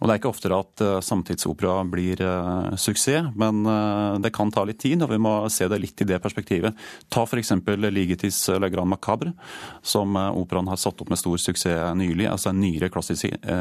Og 0.00 0.08
Det 0.08 0.14
er 0.14 0.20
ikke 0.20 0.32
oftere 0.32 0.58
at 0.60 0.82
uh, 0.84 1.00
samtidsopera 1.04 1.82
blir 1.88 2.20
uh, 2.24 2.76
suksess, 2.76 3.30
men 3.36 3.64
uh, 3.66 4.18
det 4.20 4.32
kan 4.36 4.52
ta 4.52 4.64
litt 4.68 4.80
tid, 4.80 5.02
og 5.04 5.12
vi 5.12 5.20
må 5.20 5.34
se 5.52 5.68
det 5.68 5.80
litt 5.80 6.04
i 6.04 6.08
det 6.08 6.20
perspektivet. 6.22 6.76
Ta 7.12 7.24
f.eks. 7.26 7.52
Ligetis 7.90 8.42
Le 8.60 8.70
Grand 8.72 8.88
Macabre, 8.90 9.32
som 9.82 10.16
operaen 10.16 10.68
har 10.70 10.80
satt 10.80 11.00
opp 11.00 11.12
med 11.12 11.20
stor 11.20 11.40
suksess 11.40 11.94
nylig. 11.96 12.28
altså 12.30 12.50
En 12.50 12.60
nyere. 12.60 12.90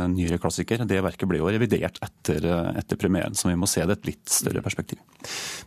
Nyere 0.09 0.39
klassiker. 0.41 0.83
Det 0.88 1.01
verket 1.03 1.27
ble 1.29 1.39
jo 1.39 1.50
revidert 1.51 2.00
etter, 2.03 2.45
etter, 2.77 3.00
premieren, 3.00 3.36
så 3.36 3.50
vi 3.50 3.57
må 3.59 3.67
se 3.69 3.83
det 3.86 4.00
et 4.00 4.09
litt 4.12 4.31
større 4.31 4.63
perspektiv. 4.65 5.00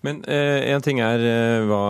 Men 0.04 0.23
en 0.26 0.85
ting 0.85 1.00
er 1.04 1.23
hva 1.68 1.85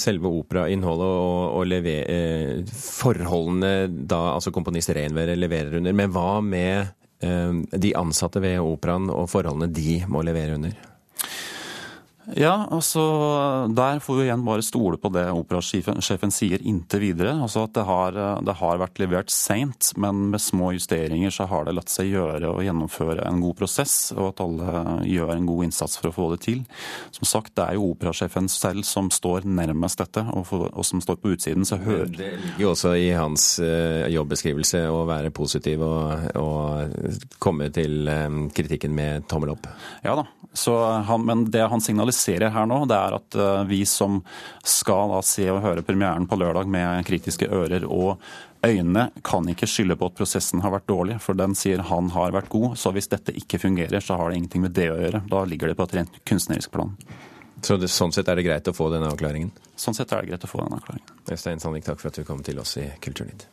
selve 0.00 0.30
operainnholdet 0.40 1.10
og, 1.10 1.56
og 1.58 1.66
lever, 1.68 2.62
forholdene 2.74 3.72
da 4.10 4.20
altså 4.34 4.52
komponist 4.54 4.92
Reinvere 4.96 5.36
leverer 5.38 5.78
under. 5.80 5.96
Men 5.96 6.12
hva 6.14 6.40
med 6.44 6.92
eh, 7.24 7.58
de 7.86 7.92
ansatte 7.98 8.42
ved 8.42 8.60
operaen 8.62 9.10
og 9.12 9.28
forholdene 9.32 9.70
de 9.74 10.00
må 10.10 10.24
levere 10.26 10.58
under? 10.58 10.76
Ja, 12.36 12.66
altså 12.70 13.02
Der 13.74 14.00
får 14.02 14.16
vi 14.18 14.24
igjen 14.26 14.44
bare 14.44 14.62
stole 14.62 14.98
på 15.00 15.08
det 15.14 15.24
operasjefen 15.32 16.32
sier 16.34 16.60
inntil 16.60 17.02
videre. 17.02 17.32
Altså 17.40 17.64
at 17.64 17.74
det 17.74 17.84
har, 17.88 18.16
det 18.44 18.54
har 18.60 18.80
vært 18.82 19.00
levert 19.00 19.32
seint, 19.32 19.92
men 20.00 20.28
med 20.34 20.42
små 20.42 20.72
justeringer 20.76 21.32
så 21.34 21.46
har 21.50 21.66
det 21.66 21.74
latt 21.78 21.92
seg 21.92 22.10
gjøre 22.12 22.52
å 22.52 22.64
gjennomføre 22.64 23.24
en 23.26 23.40
god 23.42 23.56
prosess, 23.62 23.94
og 24.16 24.30
at 24.30 24.42
alle 24.44 24.84
gjør 25.08 25.32
en 25.34 25.48
god 25.48 25.68
innsats 25.68 25.96
for 26.00 26.10
å 26.10 26.14
få 26.14 26.28
det 26.34 26.40
til. 26.44 26.62
Som 27.16 27.28
sagt, 27.28 27.54
det 27.56 27.66
er 27.66 27.78
jo 27.78 27.88
operasjefen 27.94 28.50
selv 28.52 28.84
som 28.88 29.10
står 29.12 29.48
nærmest 29.48 30.02
dette, 30.02 30.24
og, 30.34 30.44
for, 30.48 30.68
og 30.70 30.86
som 30.86 31.02
står 31.02 31.20
på 31.22 31.34
utsiden. 31.34 31.66
så 31.68 31.80
hører... 31.80 32.12
Det 32.20 32.32
ligger 32.36 32.64
jo 32.66 32.74
også 32.74 32.94
i 33.00 33.08
hans 33.16 33.48
uh, 33.64 34.06
jobbeskrivelse 34.12 34.84
å 34.92 35.02
være 35.08 35.32
positiv 35.34 35.86
og, 35.86 36.28
og 36.38 37.32
komme 37.42 37.70
til 37.74 38.04
um, 38.08 38.42
kritikken 38.54 38.94
med 38.94 39.26
tommel 39.30 39.54
opp. 39.56 39.70
Ja 40.04 40.18
da, 40.20 40.28
han, 41.08 41.26
men 41.26 41.46
det 41.52 41.64
han 41.70 41.82
signaliserer 41.82 42.09
ser 42.16 42.46
her 42.50 42.68
nå, 42.68 42.82
det 42.90 42.98
er 42.98 43.16
at 43.16 43.38
eh, 43.38 43.64
vi 43.70 43.80
som 43.88 44.20
skal 44.66 45.14
da 45.14 45.22
se 45.26 45.48
og 45.52 45.62
høre 45.64 45.84
premieren 45.86 46.28
på 46.30 46.38
lørdag 46.40 46.70
med 46.70 47.04
kritiske 47.08 47.48
ører 47.48 47.86
og 47.88 48.20
øyne, 48.66 49.06
kan 49.24 49.48
ikke 49.48 49.68
skylde 49.70 49.96
på 49.96 50.10
at 50.10 50.16
prosessen 50.18 50.60
har 50.64 50.74
vært 50.74 50.88
dårlig, 50.90 51.16
for 51.24 51.38
den 51.38 51.56
sier 51.56 51.82
han 51.90 52.10
har 52.14 52.34
vært 52.36 52.50
god. 52.52 52.76
Så 52.80 52.92
hvis 52.96 53.08
dette 53.12 53.34
ikke 53.36 53.60
fungerer, 53.62 54.04
så 54.04 54.18
har 54.20 54.30
det 54.30 54.40
ingenting 54.40 54.66
med 54.66 54.76
det 54.76 54.90
å 54.92 54.98
gjøre. 55.00 55.24
Da 55.30 55.44
ligger 55.48 55.72
det 55.72 55.78
på 55.78 55.88
et 55.88 55.96
rent 56.00 56.20
kunstnerisk 56.28 56.74
plan. 56.76 56.94
Så 57.62 57.76
det, 57.76 57.90
sånn 57.92 58.12
sett 58.12 58.28
er 58.28 58.40
det 58.40 58.46
greit 58.46 58.68
å 58.68 58.76
få 58.76 58.88
denne 58.92 59.10
avklaringen? 59.12 59.52
Sånn 59.76 59.96
sett 59.96 60.12
er 60.12 60.22
det 60.22 60.32
greit 60.32 60.44
å 60.44 60.50
få 60.50 60.62
denne 60.64 60.80
avklaringen. 60.80 61.16
Øystein 61.30 61.60
Sandvik, 61.60 61.88
takk 61.88 62.00
for 62.00 62.12
at 62.12 62.20
du 62.20 62.24
kom 62.28 62.44
til 62.44 62.60
oss 62.62 62.76
i 62.80 62.88
Kulturnytt. 63.04 63.48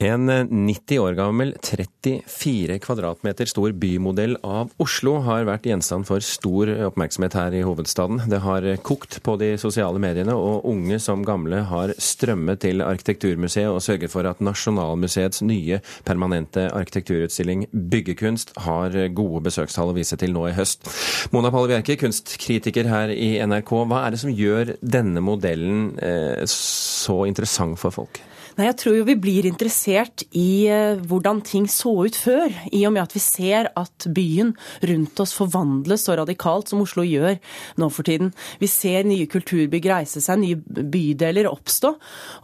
En 0.00 0.24
90 0.66 0.98
år 0.98 1.12
gammel, 1.12 1.50
34 1.60 2.78
kvadratmeter 2.80 3.44
stor 3.50 3.74
bymodell 3.76 4.38
av 4.40 4.70
Oslo 4.80 5.18
har 5.26 5.44
vært 5.44 5.66
gjenstand 5.68 6.06
for 6.08 6.24
stor 6.24 6.70
oppmerksomhet 6.86 7.36
her 7.36 7.56
i 7.58 7.60
hovedstaden. 7.68 8.22
Det 8.32 8.38
har 8.40 8.64
kokt 8.80 9.18
på 9.26 9.34
de 9.42 9.50
sosiale 9.60 10.00
mediene, 10.00 10.32
og 10.32 10.64
unge 10.72 10.96
som 11.04 11.20
gamle 11.28 11.60
har 11.68 11.92
strømmet 12.00 12.62
til 12.64 12.80
Arkitekturmuseet 12.80 13.68
og 13.68 13.82
sørget 13.84 14.14
for 14.14 14.24
at 14.24 14.40
Nasjonalmuseets 14.40 15.44
nye 15.44 15.82
permanente 16.08 16.70
arkitekturutstilling 16.80 17.68
Byggekunst 17.68 18.56
har 18.64 18.96
gode 19.12 19.44
besøkstall 19.50 19.92
å 19.92 19.98
vise 20.00 20.16
til 20.16 20.32
nå 20.32 20.48
i 20.48 20.56
høst. 20.56 20.88
Mona 21.36 21.52
Palle 21.52 21.74
Bjerke, 21.74 22.00
kunstkritiker 22.00 22.88
her 22.88 23.12
i 23.12 23.34
NRK. 23.44 23.76
Hva 23.84 24.06
er 24.06 24.16
det 24.16 24.24
som 24.24 24.32
gjør 24.32 24.78
denne 24.80 25.20
modellen 25.20 25.90
eh, 26.00 26.48
så 26.48 27.26
interessant 27.28 27.76
for 27.84 28.00
folk? 28.00 28.24
Nei, 28.60 28.66
Jeg 28.68 28.76
tror 28.76 28.96
jo 28.98 29.04
vi 29.08 29.14
blir 29.16 29.46
interessert 29.48 30.20
i 30.36 30.68
eh, 30.68 30.98
hvordan 31.08 31.38
ting 31.48 31.64
så 31.70 31.94
ut 32.04 32.16
før. 32.18 32.52
I 32.68 32.82
og 32.84 32.92
med 32.92 33.06
at 33.06 33.14
vi 33.16 33.20
ser 33.24 33.70
at 33.72 34.04
byen 34.12 34.50
rundt 34.84 35.22
oss 35.22 35.32
forvandles 35.32 36.04
så 36.04 36.18
radikalt 36.18 36.68
som 36.68 36.82
Oslo 36.84 37.00
gjør 37.06 37.38
nå 37.80 37.88
for 37.88 38.04
tiden. 38.04 38.34
Vi 38.60 38.68
ser 38.68 39.08
nye 39.08 39.24
kulturbygg 39.32 39.88
reise 39.88 40.20
seg, 40.20 40.42
nye 40.42 40.58
bydeler 40.60 41.48
oppstå. 41.48 41.94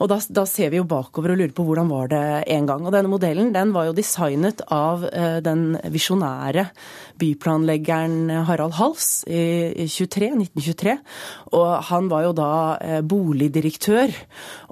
Og 0.00 0.08
da, 0.08 0.16
da 0.38 0.46
ser 0.48 0.72
vi 0.72 0.80
jo 0.80 0.86
bakover 0.88 1.34
og 1.34 1.42
lurer 1.42 1.52
på 1.52 1.66
hvordan 1.68 1.92
var 1.92 2.08
det 2.14 2.22
en 2.56 2.70
gang. 2.70 2.88
Og 2.88 2.96
denne 2.96 3.12
modellen 3.12 3.52
den 3.52 3.76
var 3.76 3.90
jo 3.90 3.98
designet 3.98 4.64
av 4.72 5.04
uh, 5.04 5.36
den 5.44 5.76
visjonære 5.92 6.64
byplanleggeren 7.20 8.32
Harald 8.48 8.78
Hals 8.80 9.10
i 9.28 9.84
23, 9.84 10.32
1923. 10.32 10.96
Og 11.60 11.70
han 11.92 12.08
var 12.08 12.24
jo 12.30 12.34
da 12.40 12.50
uh, 12.80 12.98
boligdirektør. 13.04 14.16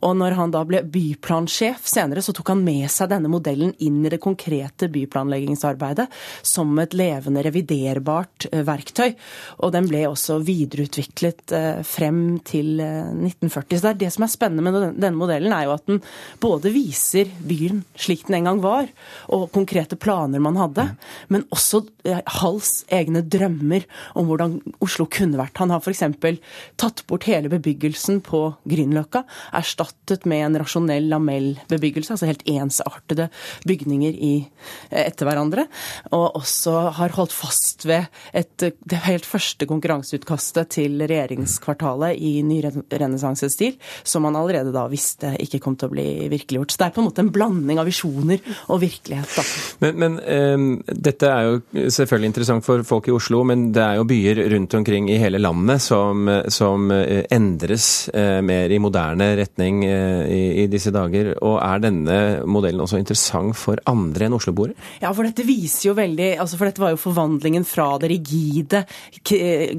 Og 0.08 0.16
når 0.24 0.40
han 0.40 0.56
da 0.56 0.64
ble 0.68 0.80
byplanlegger 0.88 1.33
byplansjef. 1.34 1.86
Senere 1.86 2.22
så 2.22 2.32
tok 2.32 2.48
han 2.52 2.62
med 2.64 2.90
seg 2.90 3.10
denne 3.10 3.28
modellen 3.28 3.74
inn 3.82 4.04
i 4.04 4.10
det 4.10 4.20
konkrete 4.22 4.88
byplanleggingsarbeidet 4.88 6.06
som 6.42 6.78
et 6.78 6.94
levende, 6.94 7.42
reviderbart 7.42 8.46
eh, 8.52 8.62
verktøy. 8.64 9.14
Og 9.64 9.72
den 9.74 9.88
ble 9.88 10.04
også 10.08 10.38
videreutviklet 10.44 11.52
eh, 11.52 11.82
frem 11.82 12.38
til 12.46 12.78
1940. 12.78 13.74
Eh, 13.74 13.78
så 13.78 13.86
det 13.86 13.92
er 13.92 14.00
det 14.04 14.12
som 14.14 14.26
er 14.26 14.32
spennende 14.32 14.64
med 14.64 15.00
denne 15.00 15.18
modellen, 15.18 15.52
er 15.52 15.66
jo 15.66 15.74
at 15.74 15.86
den 15.88 16.02
både 16.40 16.72
viser 16.74 17.30
byen 17.44 17.84
slik 17.96 18.26
den 18.28 18.38
en 18.38 18.50
gang 18.50 18.62
var, 18.62 18.88
og 19.34 19.50
konkrete 19.54 19.98
planer 20.00 20.42
man 20.42 20.58
hadde, 20.58 20.88
men 21.32 21.46
også 21.54 21.84
Halls 22.04 22.82
egne 22.92 23.22
drømmer 23.24 23.86
om 24.18 24.26
hvordan 24.28 24.58
Oslo 24.84 25.06
kunne 25.08 25.38
vært. 25.40 25.56
Han 25.62 25.72
har 25.72 25.80
f.eks. 25.80 26.02
tatt 26.80 27.00
bort 27.08 27.24
hele 27.28 27.48
bebyggelsen 27.52 28.20
på 28.24 28.42
Grünerløkka, 28.68 29.22
erstattet 29.56 30.26
med 30.28 30.44
en 30.44 30.58
rasjonell 30.60 31.08
lamellbebyggelse, 31.14 32.14
altså 32.14 32.28
helt 32.28 32.44
ensartede 32.50 33.28
bygninger 33.68 34.14
i, 34.14 34.34
eh, 34.90 35.06
etter 35.06 35.28
hverandre. 35.28 35.66
Og 36.12 36.40
også 36.40 36.90
har 36.98 37.14
holdt 37.16 37.34
fast 37.34 37.86
ved 37.88 38.08
et, 38.34 38.56
det 38.58 39.00
helt 39.06 39.26
første 39.26 39.66
konkurranseutkastet 39.68 40.74
til 40.78 41.04
regjeringskvartalet 41.04 42.18
i 42.18 42.36
nyrenessansestil, 42.46 43.76
som 44.02 44.24
man 44.26 44.36
allerede 44.38 44.72
da 44.74 44.86
visste 44.90 45.34
ikke 45.40 45.60
kom 45.62 45.78
til 45.78 45.90
å 45.90 45.94
bli 45.94 46.06
virkeliggjort. 46.32 46.74
Så 46.74 46.80
det 46.80 46.88
er 46.88 46.94
på 46.96 47.02
en 47.02 47.08
måte 47.08 47.24
en 47.24 47.32
blanding 47.34 47.80
av 47.80 47.88
visjoner 47.88 48.42
og 48.72 48.82
virkelighet. 48.84 49.34
Da. 49.34 49.44
Men, 49.84 49.98
men 50.00 50.18
um, 50.20 50.68
dette 50.88 51.30
er 51.30 51.48
jo 51.48 51.88
selvfølgelig 51.94 52.32
interessant 52.32 52.66
for 52.66 52.84
folk 52.86 53.08
i 53.08 53.14
Oslo, 53.14 53.42
men 53.46 53.70
det 53.74 53.84
er 53.84 54.00
jo 54.00 54.08
byer 54.08 54.42
rundt 54.54 54.76
omkring 54.78 55.10
i 55.12 55.18
hele 55.20 55.40
landet 55.42 55.82
som, 55.84 56.28
som 56.52 56.90
uh, 56.92 57.22
endres 57.34 58.08
mer 58.14 58.72
i 58.72 58.78
moderne 58.80 59.26
retning 59.38 59.82
i, 59.84 60.64
i 60.64 60.66
disse 60.70 60.92
dager 60.94 61.03
dager. 61.04 61.32
Og 61.44 61.58
er 61.60 61.84
denne 61.84 62.18
modellen 62.48 62.84
også 62.84 63.00
interessant 63.00 63.56
for 63.58 63.80
andre 63.90 64.28
enn 64.28 64.36
osloboere? 64.36 64.74
Ja, 65.02 65.12
for 65.14 65.26
dette 65.26 65.46
viser 65.46 65.90
jo 65.90 65.96
veldig 65.98 66.34
altså 66.40 66.58
For 66.58 66.68
dette 66.68 66.82
var 66.82 66.92
jo 66.94 67.00
forvandlingen 67.00 67.64
fra 67.68 67.86
det 68.00 68.10
rigide 68.12 68.84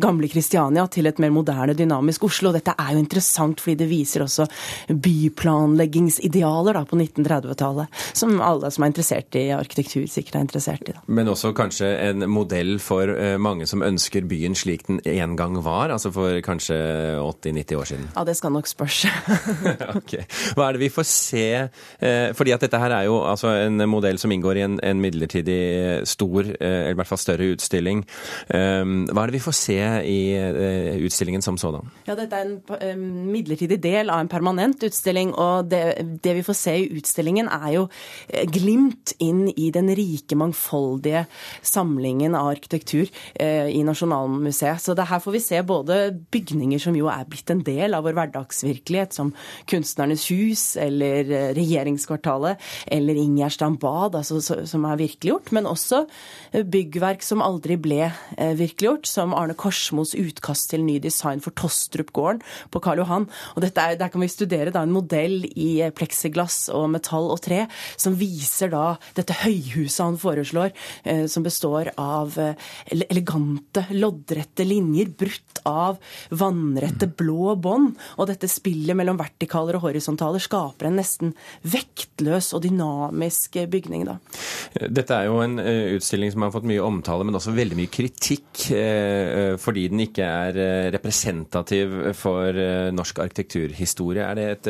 gamle 0.02 0.30
Kristiania 0.32 0.86
til 0.92 1.10
et 1.10 1.20
mer 1.22 1.34
moderne, 1.34 1.76
dynamisk 1.78 2.26
Oslo. 2.28 2.50
Og 2.50 2.58
Dette 2.58 2.76
er 2.80 2.94
jo 2.94 3.02
interessant 3.02 3.62
fordi 3.62 3.78
det 3.84 3.90
viser 3.90 4.26
også 4.26 4.48
byplanleggingsidealer 4.90 6.78
da, 6.78 6.84
på 6.88 7.00
1930-tallet, 7.00 8.02
som 8.14 8.38
alle 8.44 8.72
som 8.74 8.86
er 8.86 8.94
interessert 8.94 9.38
i 9.40 9.48
arkitektur, 9.56 10.06
sikkert 10.12 10.40
er 10.40 10.46
interessert 10.48 10.90
i. 10.90 10.96
Da. 10.96 11.04
Men 11.08 11.32
også 11.32 11.54
kanskje 11.58 11.92
en 12.10 12.28
modell 12.32 12.78
for 12.84 13.12
eh, 13.12 13.36
mange 13.42 13.68
som 13.70 13.84
ønsker 13.86 14.28
byen 14.30 14.58
slik 14.58 14.86
den 14.90 15.02
en 15.06 15.36
gang 15.40 15.58
var, 15.66 15.94
altså 15.94 16.12
for 16.16 16.40
kanskje 16.46 16.78
80-90 17.22 17.80
år 17.80 17.92
siden? 17.92 18.10
Ja, 18.16 18.26
det 18.28 18.38
skal 18.40 18.56
nok 18.56 18.70
spørs. 18.70 19.06
okay. 20.00 20.26
Hva 20.56 20.70
er 20.70 20.78
det 20.78 20.86
vi 20.86 20.92
får 20.94 21.08
se 21.16 21.46
eh, 21.56 22.34
Fordi 22.36 22.54
at 22.56 22.64
dette 22.66 22.80
her 22.80 22.94
er 22.94 23.08
jo 23.08 23.20
altså 23.26 23.54
en 23.66 23.84
modell 23.90 24.20
som 24.22 24.32
inngår 24.34 24.60
i 24.60 24.66
en, 24.66 24.78
en 24.84 25.02
midlertidig 25.02 26.06
stor, 26.08 26.48
eh, 26.56 26.76
eller 26.86 26.96
i 26.96 27.00
hvert 27.00 27.10
fall 27.10 27.22
større 27.22 27.50
utstilling. 27.56 28.04
Ehm, 28.56 29.06
hva 29.10 29.24
er 29.24 29.32
det 29.32 29.38
vi 29.38 29.44
får 29.46 29.58
se 29.58 29.78
i 30.10 30.20
eh, 30.38 31.00
utstillingen 31.06 31.44
som 31.46 31.60
sådan? 31.62 31.92
Ja, 32.08 32.18
Dette 32.18 32.40
er 32.40 32.92
en 32.92 33.06
midlertidig 33.32 33.80
del 33.84 34.12
av 34.14 34.24
en 34.24 34.32
permanent 34.32 34.84
utstilling. 34.88 35.34
Og 35.34 35.70
det, 35.72 35.84
det 36.24 36.36
vi 36.40 36.46
får 36.46 36.60
se 36.60 36.76
i 36.82 36.90
utstillingen, 37.00 37.50
er 37.52 37.72
jo 37.76 37.86
glimt 38.54 39.16
inn 39.24 39.46
i 39.56 39.70
den 39.74 39.92
rike, 39.96 40.38
mangfoldige 40.40 41.26
samlingen 41.66 42.36
av 42.38 42.52
arkitektur 42.54 43.10
i 43.42 43.82
Nasjonalmuseet. 43.86 44.82
Så 44.82 44.96
det 44.98 45.08
her 45.10 45.22
får 45.24 45.36
vi 45.36 45.44
se 45.44 45.62
både 45.66 46.00
bygninger 46.34 46.82
som 46.82 46.98
jo 46.98 47.10
er 47.12 47.26
blitt 47.30 47.52
en 47.54 47.64
del 47.66 47.96
av 47.98 48.06
vår 48.06 48.18
hverdagsvirkelighet, 48.18 49.16
som 49.16 49.34
Kunstnernes 49.70 50.26
hus 50.32 50.64
eller 50.82 51.05
eller 51.06 51.32
eh, 51.32 51.54
regjeringskvartalet 51.56 52.62
eller 52.88 53.20
Ingjerdstrand 53.20 53.80
bad, 53.80 54.16
altså, 54.16 54.40
som 54.42 54.86
er 54.88 55.00
virkeliggjort, 55.00 55.52
men 55.56 55.70
også 55.70 56.04
eh, 56.52 56.64
byggverk 56.64 57.24
som 57.26 57.44
aldri 57.46 57.78
ble 57.80 58.10
virkeliggjort, 58.36 59.08
som 59.10 59.34
Arne 59.38 59.56
Korsmos 59.58 60.14
utkast 60.18 60.70
til 60.72 60.84
ny 60.86 60.98
design 61.04 61.42
for 61.44 61.56
Tostrup-gården 61.58 62.42
på 62.74 62.82
Karl 62.84 63.02
Johan. 63.04 63.28
Og 63.56 63.64
er, 63.66 63.96
Der 64.00 64.12
kan 64.12 64.22
vi 64.22 64.30
studere 64.32 64.74
da, 64.74 64.84
en 64.84 64.94
modell 64.96 65.46
i 65.46 65.80
pleksiglass 65.96 66.70
og 66.74 66.90
metall 66.94 67.30
og 67.34 67.42
tre 67.46 67.66
som 67.98 68.18
viser 68.20 68.72
da 68.74 68.96
dette 69.18 69.36
høyhuset 69.44 70.04
han 70.04 70.20
foreslår, 70.20 70.74
som 71.32 71.46
består 71.46 71.92
av 72.02 72.36
elegante, 72.92 73.86
loddrette 73.96 74.66
linjer 74.68 75.12
brutt 75.18 75.62
av 75.66 76.00
vannrette 76.30 77.10
blå 77.18 77.56
bånd. 77.60 77.96
Og 78.20 78.30
dette 78.30 78.50
spillet 78.52 78.98
mellom 78.98 79.20
vertikaler 79.20 79.78
og 79.78 79.88
horisontaler 79.88 80.44
skaper 80.44 80.90
en 80.90 80.95
nesten 80.98 81.34
vektløs 81.66 82.52
og 82.56 82.64
dynamisk 82.66 83.60
bygning. 83.72 84.06
Da. 84.08 84.18
Dette 84.92 85.16
er 85.16 85.30
jo 85.30 85.40
en 85.44 85.60
eh, 85.62 85.96
utstilling 85.96 86.34
som 86.34 86.46
har 86.46 86.54
fått 86.54 86.68
mye 86.68 86.84
omtale, 86.84 87.26
men 87.28 87.38
også 87.38 87.54
veldig 87.56 87.78
mye 87.80 87.92
kritikk, 87.92 88.66
eh, 88.76 89.56
fordi 89.62 89.88
den 89.92 90.04
ikke 90.06 90.26
er 90.26 90.60
eh, 90.60 90.90
representativ 90.96 91.94
for 92.18 92.60
norsk 92.96 93.20
arkitekturhistorie. 93.24 94.26
Er 94.26 94.38
det 94.38 94.46
et, 94.56 94.70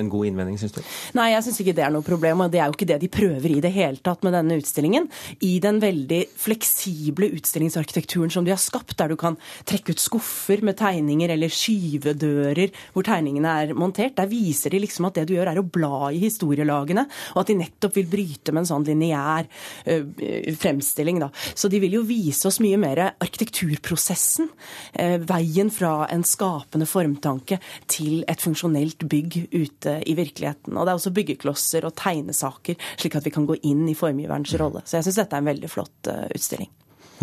en 0.00 0.10
god 0.12 0.30
innvending, 0.30 0.58
syns 0.60 0.76
du? 0.76 0.80
Nei, 1.18 1.30
jeg 1.34 1.46
syns 1.46 1.60
ikke 1.62 1.76
det 1.76 1.84
er 1.86 1.94
noe 1.94 2.06
problem, 2.06 2.44
og 2.44 2.52
det 2.52 2.60
er 2.62 2.70
jo 2.70 2.76
ikke 2.76 2.88
det 2.88 3.00
de 3.02 3.12
prøver 3.12 3.56
i 3.56 3.62
det 3.64 3.72
hele 3.74 4.00
tatt 4.04 4.24
med 4.26 4.34
denne 4.36 4.58
utstillingen. 4.60 5.08
I 5.46 5.56
den 5.62 5.80
veldig 5.82 6.22
fleksible 6.40 7.30
utstillingsarkitekturen 7.36 8.32
som 8.32 8.46
de 8.46 8.54
har 8.54 8.62
skapt, 8.62 8.96
der 9.00 9.12
du 9.12 9.18
kan 9.20 9.38
trekke 9.68 9.94
ut 9.94 10.02
skuffer 10.02 10.62
med 10.66 10.78
tegninger 10.80 11.32
eller 11.34 11.52
skyvedører 11.52 12.74
hvor 12.94 13.06
tegningene 13.06 13.56
er 13.62 13.74
montert. 13.76 14.16
Der 14.18 14.30
viser 14.30 14.72
de 14.72 14.82
liksom 14.82 15.08
at 15.08 15.18
det 15.18 15.26
du 15.28 15.36
gjør 15.36 15.45
er 15.50 15.60
å 15.60 15.66
bla 15.66 16.10
i 16.14 16.20
historielagene, 16.22 17.06
og 17.34 17.42
at 17.42 17.50
de 17.50 17.58
nettopp 17.60 17.96
vil 17.98 18.08
bryte 18.10 18.54
med 18.54 18.64
en 18.64 18.70
sånn 18.70 18.86
lineær 18.86 19.48
uh, 19.48 20.54
fremstilling. 20.60 21.20
Da. 21.22 21.30
Så 21.54 21.70
de 21.72 21.80
vil 21.82 21.98
jo 21.98 22.04
vise 22.06 22.48
oss 22.48 22.60
mye 22.64 22.78
mer 22.80 23.02
arkitekturprosessen. 23.12 24.50
Uh, 24.98 25.16
veien 25.26 25.72
fra 25.72 26.08
en 26.12 26.24
skapende 26.26 26.88
formtanke 26.88 27.60
til 27.90 28.24
et 28.30 28.42
funksjonelt 28.42 29.06
bygg 29.08 29.40
ute 29.54 29.98
i 30.06 30.16
virkeligheten. 30.18 30.76
Og 30.76 30.86
det 30.86 30.94
er 30.94 31.00
også 31.00 31.14
byggeklosser 31.16 31.86
og 31.88 31.96
tegnesaker, 31.98 32.78
slik 32.96 33.18
at 33.18 33.26
vi 33.26 33.34
kan 33.34 33.48
gå 33.48 33.58
inn 33.66 33.86
i 33.90 33.96
formgiverens 33.98 34.54
rolle. 34.60 34.84
Så 34.84 34.98
jeg 34.98 35.08
syns 35.08 35.22
dette 35.22 35.38
er 35.38 35.44
en 35.44 35.52
veldig 35.52 35.72
flott 35.72 36.12
uh, 36.12 36.26
utstilling. 36.34 36.72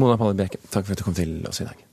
Mona 0.01 0.17
Palle 0.17 0.37
Bjerke, 0.37 0.61
takk 0.73 0.87
for 0.87 0.95
at 0.95 1.03
du 1.03 1.05
kom 1.05 1.17
til 1.17 1.39
oss 1.49 1.61
i 1.61 1.69
dag. 1.69 1.89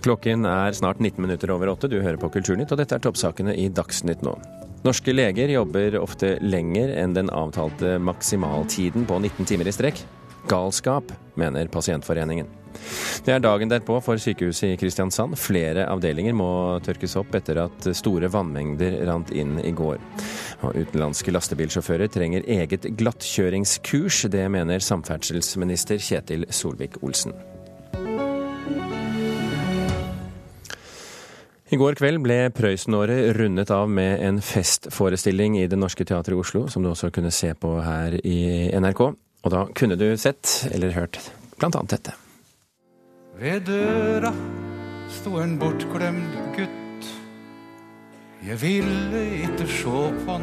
Klokken 0.00 0.46
er 0.48 0.72
snart 0.72 1.00
19 1.00 1.20
minutter 1.20 1.50
over 1.52 1.74
åtte. 1.74 1.88
Du 1.90 1.98
hører 2.00 2.16
på 2.20 2.30
Kulturnytt, 2.32 2.72
og 2.72 2.80
dette 2.80 2.96
er 2.96 3.02
toppsakene 3.04 3.52
i 3.56 3.68
Dagsnytt 3.68 4.24
nå. 4.24 4.32
Norske 4.80 5.12
leger 5.12 5.52
jobber 5.52 5.98
ofte 6.00 6.38
lenger 6.40 6.94
enn 6.96 7.12
den 7.12 7.28
avtalte 7.36 7.98
maksimaltiden 8.00 9.04
på 9.08 9.18
19 9.20 9.50
timer 9.50 9.68
i 9.68 9.74
strekk. 9.76 10.00
Galskap, 10.48 11.12
mener 11.36 11.68
Pasientforeningen. 11.68 12.48
Det 13.26 13.34
er 13.34 13.42
dagen 13.44 13.68
derpå 13.68 13.98
for 14.00 14.16
sykehuset 14.16 14.70
i 14.70 14.78
Kristiansand. 14.80 15.36
Flere 15.36 15.84
avdelinger 15.90 16.32
må 16.38 16.48
tørkes 16.86 17.18
opp 17.20 17.36
etter 17.36 17.60
at 17.66 17.90
store 17.98 18.30
vannmengder 18.32 19.02
rant 19.10 19.34
inn 19.36 19.58
i 19.60 19.74
går. 19.76 20.00
Og 20.64 20.80
utenlandske 20.80 21.34
lastebilsjåfører 21.34 22.08
trenger 22.14 22.48
eget 22.48 22.88
glattkjøringskurs. 22.96 24.24
Det 24.32 24.48
mener 24.48 24.80
samferdselsminister 24.86 26.00
Kjetil 26.00 26.48
Solvik-Olsen. 26.48 27.36
I 31.70 31.78
går 31.78 31.94
kveld 32.00 32.18
ble 32.24 32.36
Prøysenåret 32.50 33.28
rundet 33.36 33.70
av 33.70 33.86
med 33.86 34.18
en 34.26 34.40
festforestilling 34.42 35.54
i 35.60 35.68
Det 35.70 35.76
Norske 35.78 36.02
Teatret 36.02 36.34
i 36.34 36.40
Oslo, 36.40 36.64
som 36.66 36.82
du 36.82 36.88
også 36.90 37.12
kunne 37.14 37.30
se 37.30 37.52
på 37.54 37.76
her 37.84 38.16
i 38.26 38.72
NRK. 38.74 39.02
Og 39.46 39.54
da 39.54 39.60
kunne 39.78 39.94
du 39.94 40.08
sett, 40.18 40.64
eller 40.74 40.90
hørt, 40.96 41.20
blant 41.60 41.78
annet 41.78 41.94
dette. 41.94 42.16
Ved 43.38 43.70
døra 43.70 44.34
sto 45.14 45.38
en 45.38 45.54
bortglemt 45.62 46.34
gutt. 46.58 47.12
Jeg 48.42 48.58
ville 48.64 49.22
ikke 49.46 49.70
sjå 49.70 50.04
på 50.26 50.40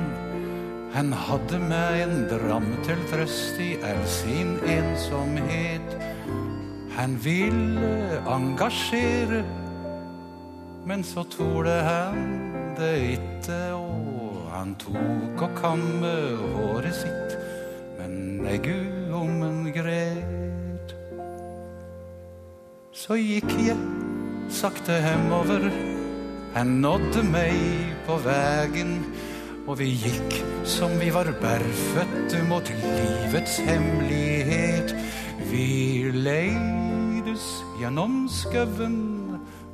han. 0.96 1.12
Hadde 1.28 1.60
meg 1.68 2.06
en 2.08 2.24
dram 2.32 2.72
til 2.88 3.04
trøst 3.12 3.60
i 3.62 3.74
all 3.84 4.04
sin 4.10 4.56
ensomhet. 4.64 6.00
Han 6.96 7.20
ville 7.22 8.24
engasjere 8.24 9.44
men 10.88 11.04
så 11.04 11.24
torde 11.24 11.74
han 11.84 12.20
det 12.78 12.94
itte, 13.18 13.58
og 13.76 14.48
han 14.54 14.72
tok 14.80 15.42
og 15.44 15.58
kamme 15.60 16.14
håret 16.56 16.96
sitt. 16.96 17.36
Men 17.98 18.46
ei 18.48 18.56
gu 18.64 19.12
om 19.18 19.42
en 19.44 19.66
gret. 19.76 20.94
Så 22.96 23.18
gikk 23.20 23.52
jeg 23.66 23.76
sakte 24.54 25.02
hemover. 25.04 25.68
Han 26.56 26.80
nådde 26.82 27.26
meg 27.34 27.60
på 28.08 28.16
vegen, 28.24 28.96
og 29.68 29.82
vi 29.82 29.92
gikk 29.92 30.40
som 30.64 30.96
vi 31.02 31.12
var 31.12 31.28
bærføtte 31.42 32.46
mot 32.48 32.72
livets 32.80 33.60
hemmelighet. 33.68 34.96
Vi 35.52 35.68
leides 36.16 37.52
gjennom 37.82 38.24
skauen 38.32 39.17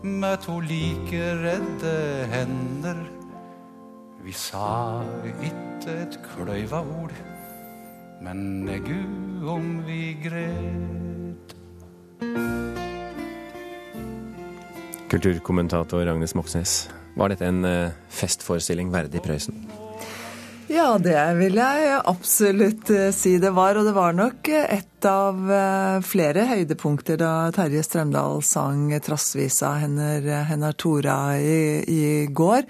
med 0.04 0.42
to 0.44 0.60
like 0.60 1.20
redde 1.40 1.96
hender. 2.32 2.98
Vi 4.24 4.34
sa 4.36 5.04
ikke 5.24 5.96
et 6.06 6.18
kløyva 6.24 6.82
ord, 6.84 7.14
men 8.24 8.68
gud 8.84 9.48
om 9.48 9.70
vi 9.88 10.16
gret. 10.24 11.56
Kulturkommentator 15.12 16.08
Agnes 16.10 16.36
Moxnes, 16.36 16.90
var 17.16 17.30
dette 17.30 17.48
en 17.48 17.64
eh, 17.68 17.96
festforestilling 18.10 18.90
verdig 18.92 19.22
Prøysen? 19.24 19.60
Ja, 20.72 20.96
det 20.98 21.20
vil 21.38 21.60
jeg 21.60 22.00
absolutt 22.10 22.90
eh, 22.90 23.12
si 23.14 23.36
det 23.40 23.52
var. 23.54 23.78
Og 23.78 23.86
det 23.86 23.94
var 23.96 24.16
nok 24.18 24.50
et 24.50 24.93
av 25.10 25.52
eh, 25.52 25.98
flere 26.06 26.46
høydepunkter 26.50 27.18
da 27.20 27.50
Terje 27.56 27.84
Strømdal 27.86 28.42
sang 28.46 28.92
trassvisa 29.04 29.74
henner, 29.82 30.26
henner 30.48 30.76
Tora 30.80 31.36
i, 31.38 31.84
i, 31.88 32.04
går. 32.28 32.64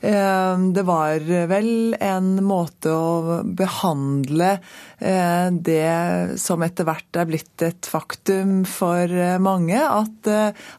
Eh, 0.00 0.64
det 0.76 0.84
var 0.88 1.24
vel 1.50 1.96
en 2.00 2.30
måte 2.44 2.92
å 2.94 3.42
behandle 3.44 4.50
eh, 4.98 5.48
det 5.52 6.38
som 6.40 6.64
etter 6.64 6.88
hvert 6.88 7.20
er 7.20 7.28
blitt 7.30 7.66
et 7.66 7.88
faktum 7.90 8.62
for 8.68 9.10
mange, 9.42 9.78
at 9.78 10.30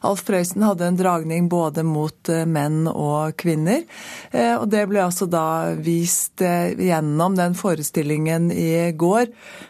Alf 0.06 0.24
Prøysen 0.26 0.64
hadde 0.66 0.90
en 0.90 0.98
dragning 0.98 1.50
både 1.52 1.84
mot 1.86 2.32
menn 2.46 2.86
og 2.90 3.36
kvinner. 3.40 3.84
Og 4.32 4.66
det 4.70 4.84
ble 4.90 5.02
altså 5.04 5.28
da 5.30 5.74
vist 5.78 6.42
gjennom 6.42 7.36
den 7.38 7.56
forestillingen 7.58 8.50
i 8.52 8.92
går. 8.96 9.28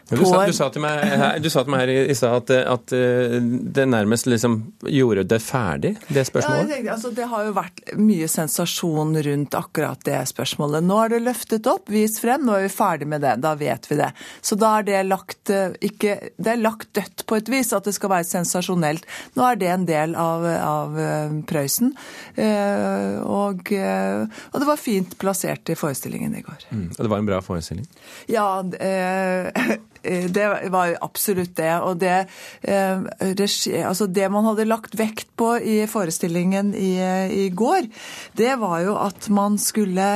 Du 0.09 0.23
sa, 0.23 0.45
du 0.47 0.55
sa 0.55 0.69
til 0.73 0.83
meg 0.83 1.03
du 1.41 1.49
sa 1.51 1.63
til 1.63 1.73
meg 1.73 1.83
her 1.85 1.91
i, 2.11 2.15
stad 2.17 2.35
at, 2.41 2.51
at, 2.73 2.93
eh, 2.95 3.37
det 3.41 3.85
nærmest 3.89 4.27
liksom 4.29 4.57
gjorde 4.83 5.25
det 5.29 5.39
ferdig, 5.43 5.93
det 6.07 6.25
spørsmålet? 6.29 6.67
Ja, 6.67 6.75
tenkte, 6.75 6.95
altså, 6.95 7.11
det 7.17 7.27
har 7.31 7.47
jo 7.47 7.53
vært 7.57 7.81
mye 7.99 8.29
sensasjon 8.31 9.15
rundt 9.27 9.57
akkurat 9.57 10.03
det 10.07 10.19
spørsmålet. 10.31 10.85
Nå 10.87 10.99
er 11.03 11.15
det 11.15 11.21
løftet 11.25 11.69
opp, 11.71 11.89
vist 11.93 12.21
frem, 12.23 12.45
nå 12.47 12.57
er 12.57 12.67
vi 12.67 12.73
ferdig 12.73 13.09
med 13.09 13.23
det. 13.25 13.37
Da 13.43 13.53
vet 13.59 13.89
vi 13.89 13.99
det. 13.99 14.11
Så 14.41 14.57
da 14.59 14.73
er 14.79 14.87
det 14.87 15.03
lagt 15.07 15.53
eh, 15.53 15.77
ikke, 15.87 16.17
Det 16.37 16.53
er 16.53 16.61
lagt 16.61 16.91
dødt 16.97 17.25
på 17.27 17.39
et 17.39 17.51
vis, 17.51 17.73
at 17.75 17.87
det 17.87 17.95
skal 17.97 18.13
være 18.13 18.27
sensasjonelt. 18.27 19.07
Nå 19.37 19.47
er 19.47 19.61
det 19.61 19.71
en 19.73 19.87
del 19.87 20.17
av, 20.19 20.45
av 20.45 20.99
eh, 21.01 21.37
Prøysen. 21.47 21.93
Og, 22.37 23.69
og, 23.71 24.57
det 24.61 24.67
var 24.67 24.79
fint 24.79 25.15
plassert 25.19 25.69
i 25.71 25.77
forestillingen 25.77 26.35
i 26.37 26.43
går. 26.45 26.67
Mm, 26.69 26.87
og 26.93 26.99
det 27.01 27.11
var 27.11 27.21
en 27.21 27.29
bra 27.29 27.39
forestilling? 27.43 27.87
Ja, 28.31 28.47
eh, 28.77 28.97
Eh, 28.97 29.51
det 30.03 30.69
var 30.73 30.97
absolutt 31.01 31.55
det. 31.57 31.71
Og 31.83 31.97
det, 32.01 32.27
eh, 32.61 33.01
altså 33.87 34.07
det 34.07 34.29
man 34.33 34.45
hadde 34.47 34.67
lagt 34.67 34.97
vekt 34.99 35.29
på 35.39 35.55
i 35.59 35.79
forestillingen 35.89 36.73
i, 36.75 36.93
i 37.45 37.49
går, 37.49 37.89
det 38.37 38.55
var 38.61 38.81
jo 38.85 38.95
at 39.01 39.29
man 39.33 39.57
skulle 39.61 40.07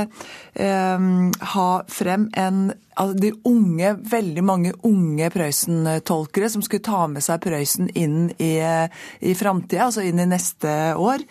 um, 0.53 1.31
ha 1.55 1.69
frem 1.87 2.29
en 2.37 2.71
altså 3.01 3.17
de 3.17 3.31
unge, 3.47 3.93
veldig 4.11 4.41
mange 4.45 4.71
unge 4.85 5.29
Prøysen-tolkere 5.33 6.49
som 6.51 6.61
skulle 6.65 6.85
ta 6.85 7.05
med 7.09 7.23
seg 7.25 7.39
Prøysen 7.41 7.87
inn 7.97 8.27
i, 8.35 8.57
i 8.59 9.35
framtida, 9.37 9.87
altså 9.87 10.03
inn 10.05 10.19
i 10.21 10.27
neste 10.29 10.73
år. 10.99 11.23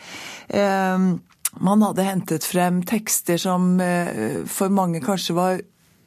Um, 0.48 1.20
man 1.60 1.84
hadde 1.84 2.06
hentet 2.06 2.46
frem 2.46 2.80
tekster 2.86 3.38
som 3.42 3.74
for 4.48 4.72
mange 4.72 5.02
kanskje 5.04 5.34
var 5.36 5.62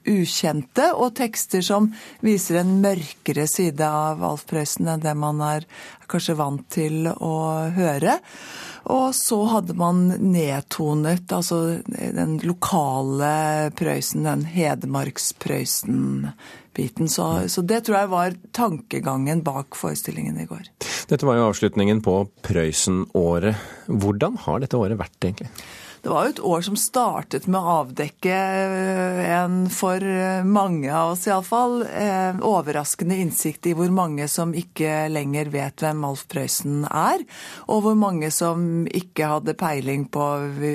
ukjente, 0.09 0.91
og 0.93 1.15
tekster 1.17 1.61
som 1.65 1.93
viser 2.23 2.55
en 2.61 2.81
mørkere 2.83 3.47
side 3.49 3.87
av 3.87 4.23
Alf 4.25 4.45
Prøysen 4.49 4.87
enn 4.91 5.03
det 5.03 5.15
man 5.17 5.41
er 5.45 5.65
kanskje 6.11 6.35
vant 6.37 6.65
til 6.73 7.07
å 7.09 7.35
høre. 7.73 8.19
Og 8.91 9.15
så 9.15 9.37
hadde 9.47 9.73
man 9.79 10.09
nedtonet 10.19 11.31
altså 11.31 11.79
den 11.87 12.35
lokale 12.43 13.71
Prøysen, 13.79 14.23
den 14.27 14.43
Hedmarks-Prøysen-biten. 14.51 17.07
Så, 17.07 17.47
så, 17.47 17.61
det 17.63 17.85
tror 17.85 17.97
jeg 18.01 18.09
var 18.11 18.35
tankegangen 18.51 19.39
bak 19.45 19.75
forestillingen 19.79 20.39
i 20.43 20.45
går. 20.49 20.63
Dette 21.07 21.25
var 21.27 21.35
jo 21.39 21.47
avslutningen 21.47 22.01
på 22.03 22.27
Prøysen-året. 22.43 23.55
Hvordan 23.87 24.37
har 24.43 24.59
dette 24.63 24.79
året 24.79 24.97
vært, 24.99 25.23
egentlig? 25.23 25.49
Det 26.03 26.11
var 26.11 26.25
jo 26.25 26.31
et 26.33 26.39
år 26.43 26.63
som 26.67 26.75
startet 26.75 27.45
med 27.47 27.63
å 27.63 27.75
avdekke 27.77 28.35
eh, 28.35 29.19
en 29.37 29.69
for 29.71 30.03
mange 30.43 30.89
av 30.91 31.13
oss 31.13 31.29
iallfall 31.29 31.85
eh, 31.87 32.41
overraskende 32.43 33.15
innsikt 33.23 33.69
i 33.71 33.73
hvor 33.77 33.87
mange 33.87 34.27
som 34.27 34.51
ikke 34.51 35.05
lenger 35.07 35.47
vet 35.53 35.79
hvem 35.79 36.03
Alf 36.03 36.25
Prøysen 36.27 36.81
er, 36.89 37.23
og 37.71 37.85
hvor 37.85 37.95
mange 37.95 38.33
som 38.35 38.83
ikke 38.91 39.29
hadde 39.31 39.55
peiling 39.55 40.03
på 40.11 40.25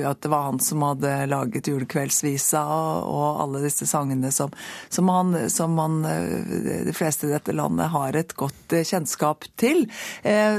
at 0.09 0.23
det 0.25 0.31
var 0.33 0.47
han 0.47 0.63
som 0.65 0.87
hadde 0.87 1.13
laget 1.29 1.69
julekveldsvisa 1.69 2.65
og 3.05 3.43
alle 3.45 3.63
disse 3.67 3.85
sangene 3.91 4.33
som, 4.33 4.57
som, 4.89 5.13
han, 5.13 5.37
som 5.53 5.77
eh, 6.09 6.89
de 6.89 6.97
fleste 6.97 7.29
i 7.29 7.35
dette 7.35 7.53
landet 7.53 7.93
har 7.93 8.17
et 8.17 8.33
godt 8.33 8.79
kjennskap 8.79 9.45
til. 9.61 9.85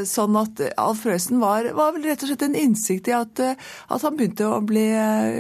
Sånn 0.06 0.38
at 0.38 0.62
Alf 0.78 1.02
Prøysen 1.08 1.42
var, 1.42 1.74
var 1.74 1.98
vel 1.98 2.06
rett 2.12 2.22
og 2.22 2.30
slett 2.30 2.46
en 2.46 2.62
innsikt 2.68 3.10
i 3.10 3.18
at, 3.18 3.42
at 3.42 4.06
han 4.06 4.18
begynte 4.20 4.46
å 4.46 4.59
bli, 4.68 4.86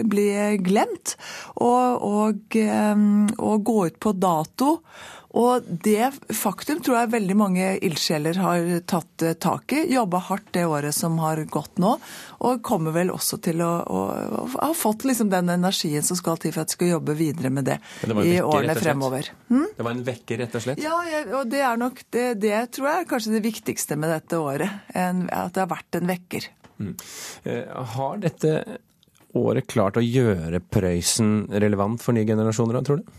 bli 0.10 0.28
glemt. 0.64 1.16
Og, 1.56 2.04
og, 2.06 2.60
og, 3.38 3.64
gå 3.64 3.80
ut 3.88 4.00
på 4.00 4.14
dato. 4.18 4.78
Og 5.38 5.62
det 5.62 6.08
faktum 6.34 6.80
tror 6.82 7.04
jeg 7.04 7.12
veldig 7.14 7.36
mange 7.38 7.66
ildsjeler 7.86 8.40
har 8.42 8.64
tatt 8.90 9.26
tak 9.42 9.76
i. 9.78 9.84
Jobba 9.94 10.24
hardt 10.26 10.50
det 10.58 10.64
året 10.66 10.96
som 10.96 11.20
har 11.22 11.44
gått 11.54 11.78
nå. 11.82 11.92
Og 12.48 12.64
kommer 12.66 12.96
vel 12.96 13.12
også 13.14 13.38
til 13.46 13.62
å, 13.62 13.70
å, 13.86 14.02
å 14.10 14.48
ha 14.56 14.72
fått 14.74 15.06
liksom 15.06 15.30
den 15.30 15.54
energien 15.54 16.06
som 16.06 16.18
skal 16.18 16.42
til 16.42 16.56
for 16.56 16.66
at 16.66 16.74
de 16.74 16.78
skal 16.80 16.94
jobbe 16.96 17.14
videre 17.20 17.54
med 17.54 17.70
det, 17.70 17.78
det 18.02 18.10
i 18.10 18.16
vekker, 18.16 18.50
årene 18.50 18.78
fremover. 18.80 19.30
Hm? 19.52 19.68
Det 19.78 19.86
var 19.86 19.94
en 19.94 20.06
vekker, 20.10 20.42
rett 20.42 20.58
og 20.58 20.66
slett? 20.66 20.82
Ja, 20.82 20.98
og 21.38 21.54
det 21.54 21.62
er 21.62 21.78
nok 21.78 22.02
det, 22.10 22.28
det 22.42 22.58
tror 22.74 22.90
jeg 22.90 23.04
er 23.04 23.10
kanskje 23.14 23.38
det 23.38 23.46
viktigste 23.46 24.00
med 24.02 24.16
dette 24.16 24.42
året. 24.42 24.90
En, 24.98 25.28
at 25.30 25.54
det 25.54 25.68
har 25.68 25.74
vært 25.78 26.02
en 26.02 26.10
vekker. 26.10 26.50
Mm. 26.80 26.94
Har 27.94 28.22
dette 28.24 28.80
året 29.38 29.68
klart 29.70 30.00
å 30.00 30.06
gjøre 30.06 30.62
Prøysen 30.72 31.50
relevant 31.52 32.02
for 32.04 32.18
nye 32.18 32.28
generasjoner, 32.28 32.82
tror 32.86 33.02
du? 33.02 33.18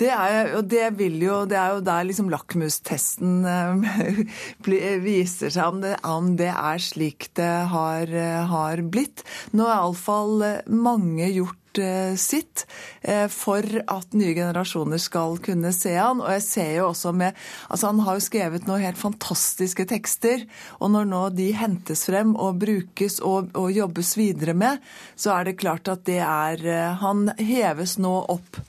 Det 0.00 0.08
er, 0.08 0.54
og 0.56 0.70
det, 0.72 0.86
jo, 1.20 1.42
det 1.44 1.56
er 1.60 1.74
jo 1.74 1.82
der 1.84 2.06
liksom 2.08 2.30
lakmustesten 2.32 3.42
eh, 3.44 4.20
viser 5.04 5.52
seg 5.52 5.68
om 5.68 5.82
det, 5.82 5.96
om 6.08 6.30
det, 6.40 6.48
er 6.48 6.80
slik 6.80 7.28
det 7.36 7.50
har, 7.74 8.14
har 8.48 8.84
blitt. 8.88 9.20
Nå 9.52 9.68
er 9.68 9.74
iallfall 9.76 10.46
mange 10.72 11.28
gjort 11.28 11.61
Eh, 11.78 12.16
sitt 12.16 12.66
eh, 13.00 13.28
for 13.32 13.64
at 13.86 14.12
nye 14.16 14.34
generasjoner 14.36 15.00
skal 15.00 15.38
kunne 15.42 15.72
se 15.74 15.94
han. 15.96 16.20
Og 16.20 16.30
jeg 16.36 16.44
ser 16.44 16.70
jo 16.78 16.88
også 16.90 17.12
med 17.16 17.38
Altså, 17.68 17.88
han 17.88 18.02
har 18.04 18.18
jo 18.18 18.24
skrevet 18.24 18.66
noen 18.68 18.84
helt 18.84 19.00
fantastiske 19.00 19.86
tekster. 19.88 20.44
Og 20.80 20.92
når 20.92 21.08
nå 21.08 21.22
de 21.36 21.48
hentes 21.56 22.04
frem 22.08 22.34
og 22.36 22.60
brukes 22.62 23.20
og, 23.24 23.52
og 23.58 23.72
jobbes 23.72 24.14
videre 24.18 24.54
med, 24.54 24.82
så 25.16 25.36
er 25.36 25.48
det 25.48 25.60
klart 25.62 25.88
at 25.88 26.04
det 26.08 26.20
er 26.20 26.66
eh, 26.66 26.92
Han 27.02 27.30
heves 27.38 27.98
nå 28.02 28.12
opp 28.32 28.60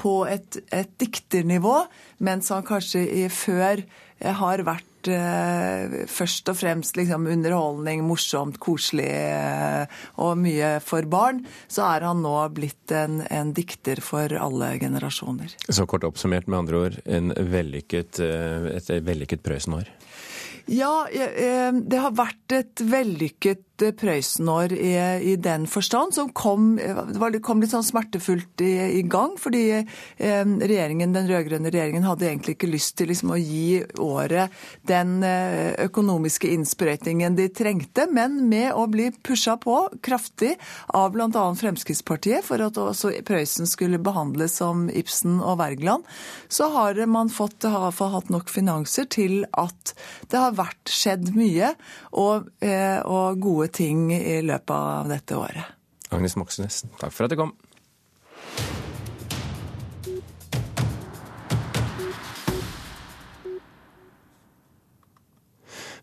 på 0.00 0.22
et, 0.24 0.56
et 0.72 0.92
dikternivå, 1.00 1.82
mens 2.24 2.48
han 2.48 2.64
kanskje 2.64 3.28
før 3.28 3.82
har 4.40 4.62
vært 4.64 4.89
eh, 5.08 6.04
først 6.10 6.50
og 6.52 6.58
fremst 6.60 6.98
liksom, 6.98 7.28
underholdning, 7.30 8.02
morsomt, 8.04 8.58
koselig 8.62 9.08
eh, 9.08 10.00
og 10.20 10.36
mye 10.42 10.74
for 10.84 11.08
barn, 11.10 11.44
så 11.70 11.86
er 11.94 12.08
han 12.08 12.20
nå 12.24 12.34
blitt 12.56 12.92
en, 12.92 13.22
en, 13.30 13.54
dikter 13.56 14.02
for 14.04 14.32
alle 14.36 14.74
generasjoner. 14.82 15.56
Så 15.68 15.86
kort 15.90 16.04
oppsummert 16.08 16.50
med 16.50 16.64
andre 16.64 16.84
ord, 16.84 17.00
en 17.06 17.32
vellykket, 17.32 18.20
eh, 18.24 18.70
et 18.76 18.92
vellykket 19.06 19.44
Prøysen-år? 19.46 19.88
Ja, 20.70 21.08
eh, 21.10 21.72
det 21.72 21.98
har 21.98 22.12
vært 22.14 22.54
et 22.54 22.82
vellykket 22.86 23.64
Prøysen-år 24.00 24.74
i, 24.76 24.92
i, 25.32 25.34
den 25.40 25.66
forstand, 25.70 26.14
som 26.16 26.30
kom, 26.36 26.74
kom 27.44 27.62
litt 27.62 27.72
sånn 27.72 27.86
smertefullt 27.86 28.64
i, 28.64 28.72
i 29.00 29.02
gang. 29.02 29.36
Fordi 29.40 29.62
eh, 29.80 30.42
regjeringen, 30.44 31.14
den 31.16 31.28
rød-grønne 31.30 31.72
regjeringen 31.72 32.06
hadde 32.06 32.28
egentlig 32.28 32.56
ikke 32.56 32.70
lyst 32.70 32.96
til 33.00 33.10
liksom, 33.12 33.32
å 33.34 33.40
gi 33.40 33.80
året 34.00 34.54
den 34.88 35.20
eh, 35.26 35.72
økonomiske 35.86 36.50
innsprøytingen 36.54 37.38
de 37.38 37.48
trengte, 37.54 38.06
men 38.10 38.42
med 38.50 38.74
å 38.76 38.86
bli 38.90 39.10
pusha 39.24 39.56
på 39.60 39.82
kraftig 40.04 40.56
av 40.94 41.14
bl.a. 41.14 41.46
Fremskrittspartiet 41.60 42.46
for 42.46 42.62
at 42.64 42.78
også 42.80 43.14
Prøysen 43.26 43.68
skulle 43.68 44.00
behandles 44.02 44.58
som 44.60 44.88
Ibsen 44.92 45.40
og 45.40 45.58
Wergeland, 45.60 46.06
så 46.52 46.70
har 46.74 47.00
man 47.10 47.30
fått, 47.32 47.64
har 47.64 47.94
hatt 47.94 48.30
nok 48.32 48.50
finanser 48.52 49.08
til 49.10 49.44
at 49.58 49.94
det 50.30 50.40
har 50.40 50.56
vært 50.58 50.90
skjedd 50.90 51.32
mye 51.36 51.72
og, 52.10 52.50
eh, 52.64 53.00
og 53.04 53.40
gode 53.42 53.69
ting 53.72 54.08
i 54.14 54.40
løpet 54.44 54.74
av 54.76 55.10
dette 55.10 55.38
året. 55.38 55.76
Agnes 56.10 56.36
Moxnes, 56.38 56.82
takk 56.98 57.14
for 57.14 57.26
at 57.26 57.34
du 57.34 57.38
kom. 57.38 57.54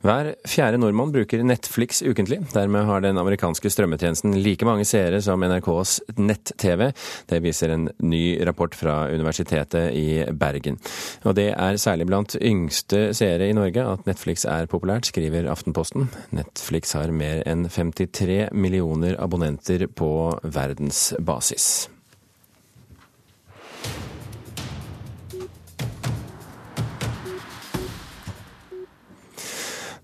Hver 0.05 0.33
fjerde 0.47 0.77
nordmann 0.81 1.11
bruker 1.13 1.41
Netflix 1.43 2.03
ukentlig. 2.05 2.39
Dermed 2.53 2.85
har 2.85 3.01
den 3.01 3.17
amerikanske 3.17 3.71
strømmetjenesten 3.73 4.35
like 4.43 4.67
mange 4.67 4.85
seere 4.85 5.21
som 5.25 5.41
NRKs 5.41 5.97
nett-TV. 6.19 6.91
Det 7.29 7.41
viser 7.43 7.73
en 7.73 7.89
ny 8.05 8.37
rapport 8.45 8.77
fra 8.77 8.99
Universitetet 9.09 9.97
i 9.97 10.21
Bergen. 10.31 10.77
Og 11.25 11.35
det 11.39 11.49
er 11.55 11.81
særlig 11.81 12.07
blant 12.09 12.37
yngste 12.37 13.11
seere 13.17 13.49
i 13.49 13.57
Norge 13.57 13.83
at 13.97 14.07
Netflix 14.09 14.45
er 14.45 14.69
populært, 14.69 15.09
skriver 15.09 15.49
Aftenposten. 15.51 16.09
Netflix 16.35 16.93
har 16.97 17.11
mer 17.11 17.43
enn 17.49 17.65
53 17.65 18.49
millioner 18.53 19.17
abonnenter 19.21 19.87
på 19.89 20.09
verdensbasis. 20.43 21.87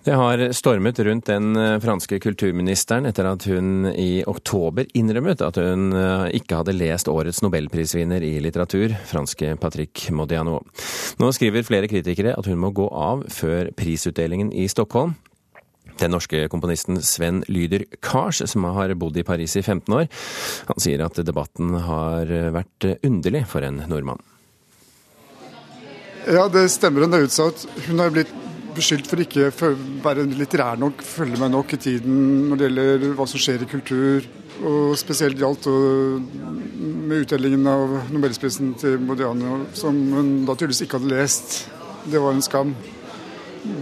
Det 0.04 0.14
har 0.20 0.42
stormet 0.52 1.00
rundt 1.00 1.30
den 1.30 1.56
eh, 1.56 1.78
franske 1.80 2.18
kulturministeren 2.20 3.06
etter 3.08 3.28
at 3.30 3.46
hun 3.48 3.86
i 3.88 4.24
oktober 4.28 4.90
innrømmet 5.00 5.40
at 5.46 5.56
hun 5.64 5.94
eh, 5.96 6.26
ikke 6.42 6.58
hadde 6.60 6.76
lest 6.76 7.08
årets 7.08 7.40
nobelprisvinner 7.46 8.26
i 8.28 8.34
litteratur, 8.44 8.92
franske 9.08 9.54
Patrick 9.62 10.10
Modiano. 10.12 10.58
Nå 11.24 11.32
skriver 11.32 11.64
flere 11.64 11.88
kritikere 11.88 12.36
at 12.36 12.52
hun 12.52 12.60
må 12.60 12.74
gå 12.76 12.90
av 12.92 13.24
før 13.32 13.72
prisutdelingen 13.80 14.52
i 14.52 14.68
Stockholm. 14.68 15.16
Den 16.02 16.12
norske 16.12 16.50
komponisten 16.52 17.00
Sven 17.00 17.40
Lyder 17.48 17.88
Kars, 18.04 18.44
som 18.52 18.68
har 18.76 18.92
bodd 19.00 19.16
i 19.16 19.24
Paris 19.24 19.56
i 19.56 19.64
15 19.64 19.88
år, 20.02 20.12
han 20.68 20.84
sier 20.84 21.08
at 21.08 21.24
debatten 21.24 21.78
har 21.88 22.28
vært 22.52 22.92
underlig 23.06 23.46
for 23.48 23.64
en 23.64 23.86
nordmann. 23.88 24.20
Ja, 26.28 26.50
det 26.52 26.74
stemmer. 26.76 27.06
Hun 27.06 27.16
er 27.16 27.28
utsatt. 27.28 27.68
hun 27.88 28.00
har 28.00 28.12
blitt 28.12 28.43
beskyldt 28.76 29.10
for 29.10 29.22
ikke 29.24 29.50
å 29.50 29.74
være 30.04 30.26
litterær 30.30 30.80
nok, 30.82 31.04
følge 31.06 31.40
meg 31.42 31.52
nok 31.54 31.76
i 31.76 31.82
tiden 31.82 32.18
når 32.50 32.60
det 32.60 32.70
gjelder 32.70 33.06
hva 33.18 33.28
som 33.30 33.42
skjer 33.42 33.66
i 33.66 33.70
kultur. 33.70 34.28
Og 34.64 34.94
spesielt 35.00 35.40
gjaldt 35.42 35.66
med 35.68 37.24
utdelingen 37.24 37.66
av 37.68 37.96
nobelprisen 38.14 38.76
til 38.80 39.00
Modiano, 39.02 39.64
som 39.76 39.98
hun 40.14 40.34
da 40.48 40.56
tydeligvis 40.56 40.84
ikke 40.86 41.00
hadde 41.00 41.14
lest. 41.16 41.56
Det 42.06 42.22
var 42.22 42.36
en 42.36 42.46
skam. 42.46 42.76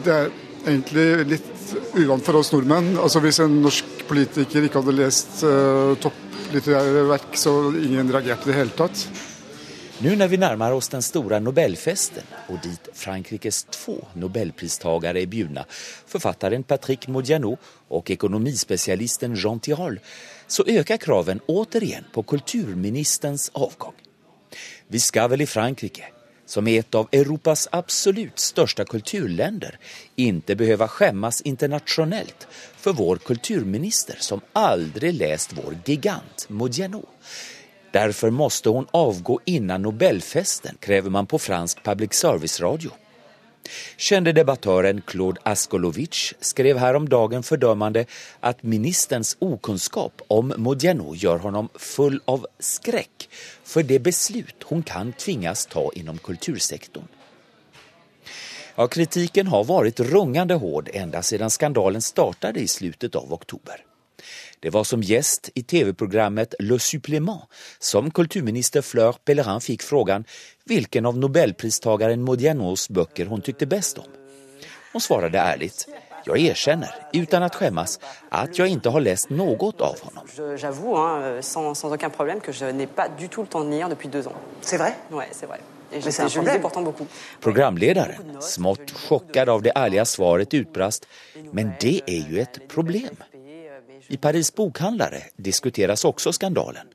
Det 0.06 0.14
er 0.16 0.32
egentlig 0.64 1.08
litt 1.34 1.76
uvant 2.00 2.24
for 2.26 2.40
oss 2.40 2.52
nordmenn. 2.54 2.94
Altså 3.02 3.22
Hvis 3.24 3.42
en 3.44 3.60
norsk 3.64 4.06
politiker 4.10 4.68
ikke 4.68 4.82
hadde 4.82 4.98
lest 4.98 5.44
uh, 5.48 5.98
topplitterære 6.02 7.04
verk, 7.10 7.36
så 7.40 7.56
ingen 7.76 8.12
reagerte 8.14 8.48
i 8.48 8.54
det 8.54 8.60
hele 8.62 8.80
tatt. 8.80 9.06
Nu 10.04 10.16
när 10.16 10.28
vi 10.28 10.38
närmar 10.38 10.72
oss 10.72 10.90
den 10.90 11.02
stora 11.02 11.40
Nobelfesten 11.40 12.24
och 12.48 12.60
dit 12.64 12.90
Frankrikes 12.94 13.64
två 13.64 14.08
Nobelpristagare 14.14 15.22
är 15.22 15.26
bjudna, 15.26 15.66
författaren 16.08 16.64
Patrick 16.64 17.08
Modiano 17.08 17.58
och 17.88 18.12
ekonomispecialisten 18.12 19.36
Jean 19.36 19.60
Tirole, 19.60 20.00
så 20.48 20.64
ökar 20.68 20.98
kraven 20.98 21.40
återigen 21.46 22.04
på 22.14 22.24
kulturministerns 22.24 23.52
avgång. 23.54 23.94
Vi 24.88 25.00
ska 25.00 25.28
väl 25.28 25.42
i 25.42 25.46
Frankrike, 25.46 26.04
som 26.46 26.68
är 26.68 26.80
ett 26.80 26.96
av 26.96 27.08
Europas 27.12 27.68
absolut 27.72 28.40
största 28.40 28.86
kulturländer, 28.86 29.80
inte 30.16 30.56
behöva 30.56 30.88
skämmas 30.88 31.42
internationellt 31.42 32.48
för 32.78 32.94
vår 32.94 33.16
kulturminister 33.16 34.18
som 34.20 34.42
aldrig 34.54 35.14
läst 35.14 35.54
vår 35.54 35.78
gigant 35.86 36.46
Modiano. 36.50 37.06
Derfor 37.92 38.32
måtte 38.32 38.70
hun 38.70 38.88
avgå 38.96 39.40
innan 39.46 39.82
Nobelfesten, 39.82 40.78
krever 40.80 41.10
man 41.10 41.28
på 41.28 41.40
fransk 41.40 41.84
public 41.84 42.14
service-radio. 42.16 42.92
Kjente 43.98 44.34
debattøren 44.34 45.02
Claude 45.08 45.42
Askolovic 45.46 46.34
skrev 46.42 46.80
her 46.82 46.98
om 46.98 47.06
dagen 47.10 47.44
fordømmende 47.46 48.06
at 48.42 48.64
ministerens 48.64 49.36
okunnskap 49.40 50.24
om 50.34 50.54
Modiano 50.58 51.14
gjør 51.16 51.46
honom 51.46 51.70
full 51.78 52.18
av 52.32 52.48
skrekk 52.58 53.28
for 53.64 53.86
det 53.88 54.02
beslut 54.08 54.66
hun 54.72 54.82
kan 54.88 55.14
tvinges 55.14 55.68
ta 55.72 55.86
innom 55.96 56.18
kultursektoren. 56.18 57.08
Ja, 58.78 58.88
kritiken 58.88 59.52
har 59.52 59.68
vært 59.68 60.00
rungende 60.10 60.58
hård 60.58 60.90
enda 60.96 61.22
siden 61.22 61.52
skandalen 61.54 62.02
startet 62.02 62.58
i 62.58 62.68
slutet 62.72 63.16
av 63.20 63.34
oktober. 63.36 63.84
Det 64.62 64.70
var 64.70 64.84
som 64.84 65.02
gäst 65.02 65.50
i 65.56 65.64
tv-programmet 65.64 66.54
Le 66.60 66.80
Supplement 66.80 67.42
som 67.80 68.12
kulturminister 68.12 68.82
Fleur 68.82 69.16
Pellerin 69.26 69.62
fikk 69.62 69.82
frågan 69.84 70.26
vilken 70.66 71.06
av 71.06 71.18
nobelpristagaren 71.18 72.22
Modianos 72.22 72.90
bøker 72.90 73.26
hun 73.26 73.42
tyckte 73.42 73.66
best 73.66 73.98
om. 73.98 74.06
Hun 74.94 75.02
svarade 75.02 75.40
ærlig. 75.40 75.72
jag 76.26 76.38
erkänner, 76.38 76.96
utan 77.14 77.44
att 77.44 77.56
skämmas, 77.56 78.00
att 78.30 78.58
jag 78.60 78.68
inte 78.68 78.90
har 78.90 79.02
läst 79.02 79.30
något 79.30 79.82
av 79.82 80.00
honom. 80.02 80.26
J'avoue, 80.58 81.42
sans, 81.42 81.80
sans 81.80 81.94
aucun 81.94 82.10
problème, 82.12 82.40
que 82.40 82.52
je 82.52 82.66
n'ai 82.66 82.88
pas 82.88 83.08
du 83.20 83.28
tout 83.28 83.42
le 83.42 83.48
temps 83.48 83.66
de 83.66 83.72
lire 83.76 83.90
depuis 83.90 84.10
deux 84.10 84.28
ans. 84.28 84.36
C'est 84.62 84.78
vrai 84.78 84.94
Ouais, 85.12 85.28
c'est 85.32 85.48
vrai. 85.48 85.60
Et 85.94 86.00
Mais 86.06 86.12
c'est 86.12 86.22
un 86.24 86.28
je, 86.28 86.34
je 86.36 86.40
lisais 86.40 86.60
problème. 86.60 86.62
pourtant 86.62 86.82
beaucoup. 86.84 87.08
Programledaren, 87.40 88.38
smått 88.40 88.92
chockad 88.92 89.50
av 89.50 89.62
det 89.62 89.72
ærlige 89.76 90.06
svaret, 90.06 90.54
utbrast 90.54 91.08
Men 91.54 91.74
det 91.82 92.02
er 92.08 92.30
jo 92.30 92.42
et 92.42 92.62
problem. 92.68 93.18
I 94.12 94.18
Paris 94.18 94.56
bokhandlare 94.56 95.24
diskuteras 95.36 96.06
också 96.06 96.34
skandalen. 96.34 96.88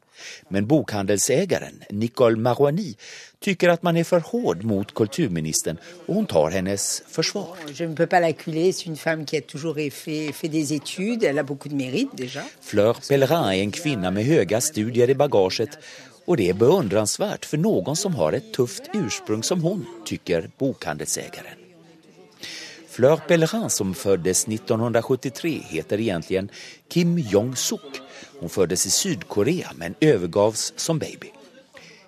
Men 0.48 0.66
bokhandelsägaren 0.66 1.83
Nicole 1.90 2.37
Marouani 2.37 2.96
tycker 3.40 3.68
att 3.68 3.83
man 3.83 3.96
är 3.96 4.05
för 4.05 4.20
hård 4.20 4.64
mot 4.64 4.94
kulturministern 4.94 5.79
och 6.07 6.14
hon 6.14 6.26
tar 6.26 6.50
hennes 6.50 7.02
försvar. 7.09 7.57
Je 7.74 7.87
ne 7.87 7.96
peux 7.96 8.07
pas 8.07 8.20
l'acculer, 8.20 8.72
c'est 8.72 8.87
une 8.87 8.96
femme 8.96 9.24
qui 9.26 9.38
a 9.38 9.40
toujours 9.40 9.76
fait, 9.92 10.33
fait 10.33 10.52
des 10.52 10.72
études, 10.72 11.24
elle 11.24 11.38
a 11.40 11.42
beaucoup 11.42 11.68
de 11.68 11.76
mérite 11.76 12.16
déjà. 12.16 12.42
Fleur 12.61 12.96
Pellerin 13.09 13.44
är 13.44 13.61
en 13.61 13.70
kvinna 13.70 14.11
med 14.11 14.24
höga 14.24 14.61
studier 14.61 15.11
i 15.11 15.14
bagaget 15.14 15.79
och 16.24 16.37
det 16.37 16.48
är 16.48 16.55
beundransvärt 16.55 17.44
för 17.44 17.59
någon 17.59 17.96
som 17.96 18.14
har 18.14 18.33
ett 18.33 18.52
tufft 18.52 18.83
ursprung 18.94 19.42
som 19.42 19.62
hon, 19.62 19.87
tycker 20.05 20.50
bokhandelsägaren. 20.59 21.65
Fleur 22.96 23.16
Pellerin 23.16 23.70
som 23.70 23.94
föddes 23.94 24.48
1973 24.48 25.61
heter 25.64 26.00
egentligen 26.00 26.50
Kim 26.88 27.18
Jong-Suk. 27.18 28.00
Hon 28.40 28.48
föddes 28.48 28.87
i 28.87 28.90
Sydkorea 28.90 29.70
men 29.74 29.94
övergavs 30.00 30.72
som 30.76 30.98
baby. 30.98 31.32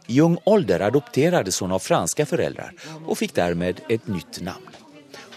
I 0.06 0.20
ung 0.20 0.38
ålder 0.44 0.80
adopterades 0.80 1.60
hon 1.60 1.72
av 1.72 1.78
franska 1.78 2.26
föräldrar 2.26 2.72
och 3.06 3.18
fick 3.18 3.34
därmed 3.34 3.80
ett 3.88 4.06
nytt 4.06 4.40
namn. 4.40 4.68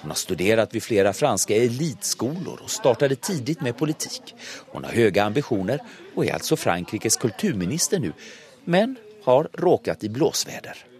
Hon 0.02 0.12
har 0.12 0.16
studerat 0.16 0.76
vid 0.76 0.84
flera 0.84 1.14
franska 1.14 1.56
elitskolor 1.56 2.60
och 2.64 2.70
startade 2.70 3.16
tidigt 3.16 3.62
med 3.62 3.78
politik. 3.78 4.36
Hon 4.68 4.84
har 4.84 4.92
höga 4.92 5.24
ambitioner 5.24 5.80
och 6.16 6.26
är 6.26 6.34
alltså 6.34 6.56
Frankrikes 6.56 7.18
kulturminister 7.18 8.00
nu, 8.00 8.14
men 8.66 8.96
har 9.24 9.50
råkat 9.54 10.04
i 10.04 10.10
blåsväder. 10.10 10.91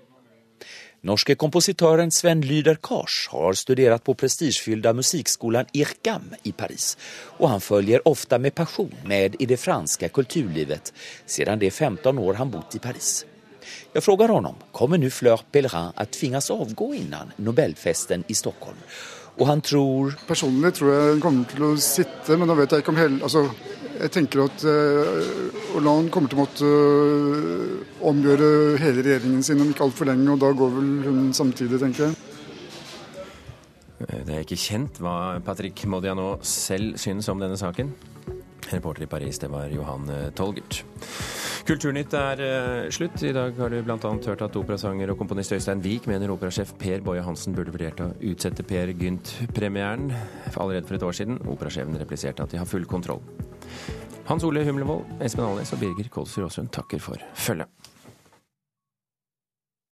Norske 1.02 1.34
kompositøren 1.34 2.12
Sven 2.14 2.44
Lyder 2.46 2.78
Kars 2.78 3.24
har 3.32 3.56
studert 3.58 4.04
på 4.06 4.14
prestigefyllda 4.14 4.92
musikkskolen 4.94 5.72
Irkam 5.74 6.28
i 6.46 6.52
Paris 6.54 6.92
og 7.40 7.48
han 7.50 7.64
følger 7.66 8.06
ofte 8.06 8.38
med 8.38 8.54
passion 8.54 8.94
med 9.10 9.40
i 9.42 9.48
det 9.50 9.58
franske 9.58 10.12
kulturlivet 10.14 10.92
siden 11.26 11.64
de 11.64 11.72
15 11.72 12.20
år 12.22 12.38
han 12.38 12.52
bott 12.54 12.78
i 12.78 12.84
Paris. 12.84 13.26
Jeg 13.96 14.04
spør 14.06 14.36
ham 14.36 14.62
kommer 14.72 15.02
nu 15.02 15.10
Fleur 15.10 15.42
Pellerin 15.52 15.90
å 15.98 16.06
tvinges 16.06 16.52
avgå 16.54 16.92
innan 16.94 17.34
Nobelfesten 17.42 18.28
i 18.30 18.38
Stockholm? 18.38 18.78
Og 19.40 19.48
han 19.48 19.66
tror 19.66 20.14
Personlig 20.28 20.76
tror 20.78 20.94
jeg 20.94 21.14
den 21.16 21.26
kommer 21.26 21.50
til 21.50 21.66
å 21.66 21.76
sitte, 21.82 22.38
men 22.38 22.46
da 22.46 22.62
vet 22.62 22.78
jeg 22.78 22.86
ikke 22.86 22.94
om 22.94 23.02
hele 23.02 23.24
altså, 23.26 23.48
Jeg 24.00 24.12
tenker 24.16 24.46
at 24.46 24.64
Hollande 25.72 26.12
kommer 26.14 26.32
til 26.32 26.38
å 26.38 26.42
måtte 26.42 26.68
eh, 26.68 27.96
omgjøre 28.08 28.50
hele 28.82 29.04
regjeringen 29.06 29.44
sin 29.46 29.62
om 29.64 29.72
ikke 29.72 29.86
altfor 29.86 30.10
lenge, 30.10 30.28
og 30.34 30.42
da 30.42 30.52
går 30.58 30.72
vel 30.78 30.92
hun 31.06 31.32
samtidig, 31.36 31.80
tenker 31.82 32.10
jeg. 32.10 32.16
Det 34.02 34.34
er 34.34 34.42
ikke 34.42 34.58
kjent 34.58 34.98
hva 35.04 35.40
Patrick 35.46 35.84
Modiano 35.90 36.34
selv 36.46 36.98
synes 37.02 37.30
om 37.30 37.42
denne 37.42 37.60
saken. 37.60 37.92
Reporter 38.74 39.06
i 39.06 39.10
Paris, 39.12 39.40
det 39.40 39.50
var 39.52 39.72
Johan 39.72 40.10
eh, 40.10 40.30
Tolgert. 40.38 40.82
Kulturnytt 41.68 42.14
er 42.18 42.42
eh, 42.46 42.90
slutt. 42.94 43.22
I 43.24 43.34
dag 43.36 43.58
har 43.60 43.74
du 43.74 43.80
bl.a. 43.86 43.98
hørt 43.98 44.46
at 44.46 44.58
operasanger 44.58 45.14
og 45.14 45.20
komponist 45.22 45.54
Øystein 45.56 45.84
Wiik 45.86 46.08
mener 46.10 46.34
operasjef 46.34 46.74
Per 46.82 47.04
Boje 47.06 47.24
Hansen 47.26 47.58
burde 47.58 47.74
vurdert 47.74 48.02
å 48.04 48.12
utsette 48.32 48.66
Per 48.68 48.94
Gynt-premieren 48.98 50.10
allerede 50.56 50.88
for 50.88 50.98
et 50.98 51.08
år 51.10 51.18
siden. 51.18 51.42
Operasjefen 51.52 52.00
repliserte 52.02 52.46
at 52.46 52.54
de 52.54 52.62
har 52.62 52.70
full 52.70 52.88
kontroll. 52.90 53.24
Hans 54.30 54.46
Ole 54.48 54.64
Humlevold, 54.68 55.18
Espen 55.22 55.46
Alnes 55.46 55.74
og 55.76 55.82
Birger 55.82 56.10
Kolsrud 56.14 56.48
Aasund 56.48 56.72
takker 56.74 57.02
for 57.04 57.30
følget. 57.36 57.81